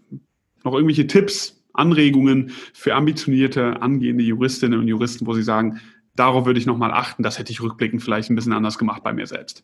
noch 0.63 0.73
irgendwelche 0.73 1.07
Tipps, 1.07 1.63
Anregungen 1.73 2.51
für 2.73 2.95
ambitionierte, 2.95 3.81
angehende 3.81 4.23
Juristinnen 4.23 4.79
und 4.79 4.87
Juristen, 4.87 5.27
wo 5.27 5.33
Sie 5.33 5.43
sagen, 5.43 5.79
darauf 6.15 6.45
würde 6.45 6.59
ich 6.59 6.65
nochmal 6.65 6.91
achten, 6.91 7.23
das 7.23 7.37
hätte 7.37 7.51
ich 7.51 7.61
rückblickend 7.61 8.01
vielleicht 8.01 8.29
ein 8.29 8.35
bisschen 8.35 8.53
anders 8.53 8.77
gemacht 8.77 9.03
bei 9.03 9.13
mir 9.13 9.27
selbst? 9.27 9.63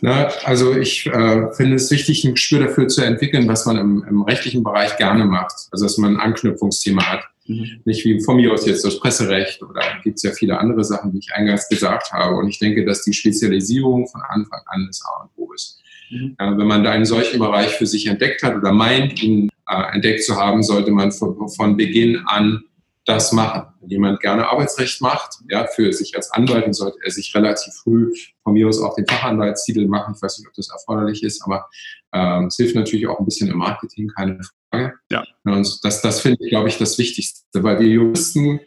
Na, 0.00 0.28
also 0.44 0.76
ich 0.76 1.06
äh, 1.06 1.52
finde 1.52 1.76
es 1.76 1.90
wichtig, 1.90 2.24
ein 2.24 2.34
Gespür 2.34 2.60
dafür 2.60 2.88
zu 2.88 3.02
entwickeln, 3.02 3.48
was 3.48 3.66
man 3.66 3.76
im, 3.76 4.04
im 4.08 4.22
rechtlichen 4.22 4.62
Bereich 4.62 4.96
gerne 4.96 5.24
macht. 5.24 5.54
Also 5.70 5.84
dass 5.84 5.98
man 5.98 6.16
ein 6.16 6.20
Anknüpfungsthema 6.20 7.04
hat. 7.04 7.24
Mhm. 7.46 7.80
Nicht 7.84 8.04
wie 8.04 8.22
von 8.22 8.36
mir 8.36 8.52
aus 8.52 8.66
jetzt 8.66 8.84
das 8.84 8.98
Presserecht 8.98 9.62
oder 9.62 9.82
gibt 10.02 10.16
es 10.16 10.22
ja 10.22 10.30
viele 10.30 10.58
andere 10.58 10.84
Sachen, 10.84 11.12
die 11.12 11.18
ich 11.18 11.32
eingangs 11.34 11.68
gesagt 11.68 12.12
habe. 12.12 12.36
Und 12.36 12.48
ich 12.48 12.58
denke, 12.58 12.84
dass 12.84 13.02
die 13.02 13.12
Spezialisierung 13.12 14.06
von 14.06 14.22
Anfang 14.28 14.60
an 14.66 14.86
das 14.86 15.02
A 15.04 15.22
und 15.22 15.30
O 15.36 15.52
ist. 15.52 15.80
Mhm. 16.10 16.36
Äh, 16.38 16.58
wenn 16.58 16.66
man 16.66 16.84
da 16.84 16.92
einen 16.92 17.04
solchen 17.04 17.38
Bereich 17.38 17.70
für 17.76 17.86
sich 17.86 18.06
entdeckt 18.06 18.42
hat 18.42 18.56
oder 18.56 18.72
meint, 18.72 19.22
ihn 19.22 19.50
äh, 19.68 19.94
entdeckt 19.94 20.24
zu 20.24 20.36
haben, 20.36 20.62
sollte 20.62 20.90
man 20.90 21.12
von, 21.12 21.48
von 21.48 21.76
Beginn 21.76 22.22
an 22.26 22.62
das 23.06 23.32
machen. 23.32 23.72
Wenn 23.80 23.90
jemand 23.90 24.20
gerne 24.20 24.48
Arbeitsrecht 24.48 25.00
macht, 25.00 25.38
ja, 25.48 25.66
für 25.66 25.92
sich 25.92 26.14
als 26.16 26.30
Anwalt, 26.32 26.66
dann 26.66 26.74
sollte 26.74 26.98
er 27.02 27.10
sich 27.10 27.34
relativ 27.34 27.72
früh 27.74 28.12
von 28.42 28.52
mir 28.52 28.68
aus 28.68 28.80
auch 28.80 28.94
den 28.94 29.06
Fachanwaltstitel 29.06 29.86
machen. 29.86 30.14
Ich 30.14 30.22
weiß 30.22 30.38
nicht, 30.38 30.48
ob 30.48 30.54
das 30.54 30.70
erforderlich 30.70 31.22
ist, 31.22 31.42
aber 31.44 31.68
ähm, 32.12 32.46
es 32.46 32.56
hilft 32.56 32.74
natürlich 32.74 33.06
auch 33.08 33.18
ein 33.18 33.24
bisschen 33.24 33.48
im 33.48 33.58
Marketing, 33.58 34.08
keine 34.08 34.38
Frage. 34.70 34.94
Ja. 35.10 35.24
Und 35.44 35.84
das, 35.84 36.02
das 36.02 36.20
finde 36.20 36.38
ich, 36.40 36.50
glaube 36.50 36.68
ich, 36.68 36.78
das 36.78 36.98
Wichtigste, 36.98 37.62
weil 37.62 37.80
wir 37.80 37.88
Juristen, 37.88 38.60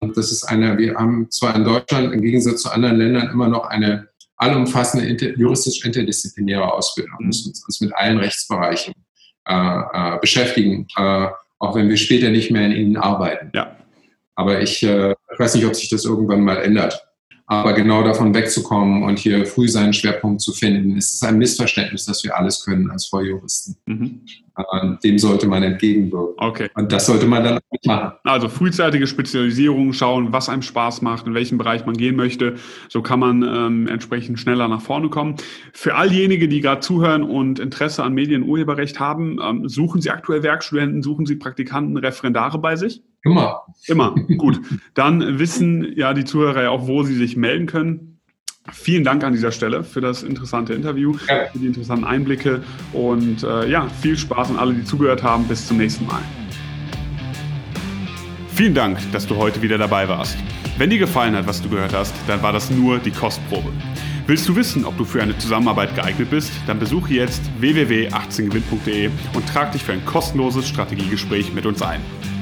und 0.00 0.16
das 0.16 0.32
ist 0.32 0.44
eine, 0.44 0.78
wir 0.78 0.94
haben 0.94 1.30
zwar 1.30 1.54
in 1.54 1.64
Deutschland 1.64 2.12
im 2.12 2.22
Gegensatz 2.22 2.62
zu 2.62 2.70
anderen 2.70 2.96
Ländern 2.96 3.30
immer 3.30 3.48
noch 3.48 3.66
eine 3.66 4.08
allumfassende 4.36 5.06
inter, 5.06 5.36
juristisch 5.38 5.84
interdisziplinäre 5.84 6.72
Ausbildung, 6.72 7.14
wir 7.18 7.26
müssen 7.26 7.52
uns 7.66 7.80
mit 7.80 7.94
allen 7.94 8.18
Rechtsbereichen 8.18 8.94
äh, 9.46 9.54
äh, 9.54 10.18
beschäftigen. 10.20 10.86
Äh, 10.96 11.28
auch 11.68 11.74
wenn 11.74 11.88
wir 11.88 11.96
später 11.96 12.30
nicht 12.30 12.50
mehr 12.50 12.66
in 12.66 12.72
ihnen 12.72 12.96
arbeiten. 12.96 13.50
Ja. 13.54 13.76
Aber 14.34 14.60
ich 14.60 14.82
äh, 14.82 15.14
weiß 15.38 15.54
nicht, 15.54 15.66
ob 15.66 15.74
sich 15.74 15.88
das 15.88 16.04
irgendwann 16.04 16.42
mal 16.42 16.56
ändert. 16.56 17.06
Aber 17.46 17.74
genau 17.74 18.02
davon 18.02 18.34
wegzukommen 18.34 19.02
und 19.02 19.18
hier 19.18 19.44
früh 19.44 19.68
seinen 19.68 19.92
Schwerpunkt 19.92 20.40
zu 20.40 20.52
finden, 20.52 20.96
ist 20.96 21.22
ein 21.22 21.36
Missverständnis, 21.36 22.06
dass 22.06 22.24
wir 22.24 22.36
alles 22.36 22.64
können 22.64 22.90
als 22.90 23.06
Volljuristen. 23.06 23.76
Mhm. 23.84 24.20
Dem 25.02 25.18
sollte 25.18 25.46
man 25.46 25.62
entgegenwirken. 25.62 26.34
Okay. 26.38 26.68
Und 26.74 26.90
das 26.90 27.06
sollte 27.06 27.26
man 27.26 27.44
dann 27.44 27.58
auch 27.58 27.84
machen. 27.84 28.12
Also 28.24 28.48
frühzeitige 28.48 29.06
Spezialisierung, 29.06 29.92
schauen, 29.92 30.32
was 30.32 30.48
einem 30.48 30.62
Spaß 30.62 31.02
macht, 31.02 31.26
in 31.26 31.34
welchem 31.34 31.58
Bereich 31.58 31.84
man 31.84 31.96
gehen 31.96 32.16
möchte. 32.16 32.54
So 32.88 33.02
kann 33.02 33.18
man 33.18 33.42
ähm, 33.42 33.88
entsprechend 33.88 34.38
schneller 34.38 34.68
nach 34.68 34.80
vorne 34.80 35.10
kommen. 35.10 35.34
Für 35.72 35.96
all 35.96 36.08
diejenigen, 36.08 36.48
die 36.48 36.60
gerade 36.60 36.80
zuhören 36.80 37.24
und 37.24 37.58
Interesse 37.58 38.04
an 38.04 38.14
Medienurheberrecht 38.14 39.00
haben, 39.00 39.38
ähm, 39.42 39.68
suchen 39.68 40.00
Sie 40.00 40.10
aktuell 40.10 40.42
Werkstudenten, 40.42 41.02
suchen 41.02 41.26
Sie 41.26 41.36
Praktikanten, 41.36 41.96
Referendare 41.96 42.58
bei 42.58 42.76
sich? 42.76 43.02
Immer. 43.24 43.62
Immer. 43.86 44.14
Gut. 44.36 44.60
Dann 44.94 45.38
wissen 45.38 45.92
ja 45.96 46.14
die 46.14 46.24
Zuhörer 46.24 46.62
ja 46.62 46.70
auch, 46.70 46.86
wo 46.86 47.02
sie 47.02 47.14
sich 47.14 47.36
melden 47.36 47.66
können. 47.66 48.20
Vielen 48.72 49.04
Dank 49.04 49.22
an 49.24 49.34
dieser 49.34 49.52
Stelle 49.52 49.84
für 49.84 50.00
das 50.00 50.22
interessante 50.22 50.72
Interview, 50.72 51.16
ja. 51.28 51.46
für 51.52 51.58
die 51.58 51.66
interessanten 51.66 52.04
Einblicke 52.04 52.62
und 52.94 53.42
äh, 53.42 53.68
ja, 53.68 53.88
viel 54.00 54.16
Spaß 54.16 54.50
an 54.50 54.56
alle, 54.56 54.72
die 54.72 54.84
zugehört 54.84 55.22
haben. 55.22 55.46
Bis 55.46 55.66
zum 55.66 55.76
nächsten 55.76 56.06
Mal. 56.06 56.22
Vielen 58.54 58.74
Dank, 58.74 58.98
dass 59.12 59.26
du 59.26 59.36
heute 59.36 59.60
wieder 59.60 59.76
dabei 59.76 60.08
warst. 60.08 60.38
Wenn 60.78 60.88
dir 60.88 60.98
gefallen 60.98 61.34
hat, 61.34 61.46
was 61.46 61.60
du 61.60 61.68
gehört 61.68 61.92
hast, 61.92 62.14
dann 62.26 62.42
war 62.42 62.52
das 62.52 62.70
nur 62.70 62.98
die 62.98 63.10
Kostprobe. 63.10 63.70
Willst 64.26 64.48
du 64.48 64.56
wissen, 64.56 64.86
ob 64.86 64.96
du 64.96 65.04
für 65.04 65.22
eine 65.22 65.36
Zusammenarbeit 65.36 65.94
geeignet 65.94 66.30
bist? 66.30 66.50
Dann 66.66 66.78
besuche 66.78 67.12
jetzt 67.12 67.42
www.18gewinn.de 67.60 69.10
und 69.34 69.46
trag 69.46 69.72
dich 69.72 69.84
für 69.84 69.92
ein 69.92 70.04
kostenloses 70.06 70.66
Strategiegespräch 70.66 71.52
mit 71.52 71.66
uns 71.66 71.82
ein. 71.82 72.00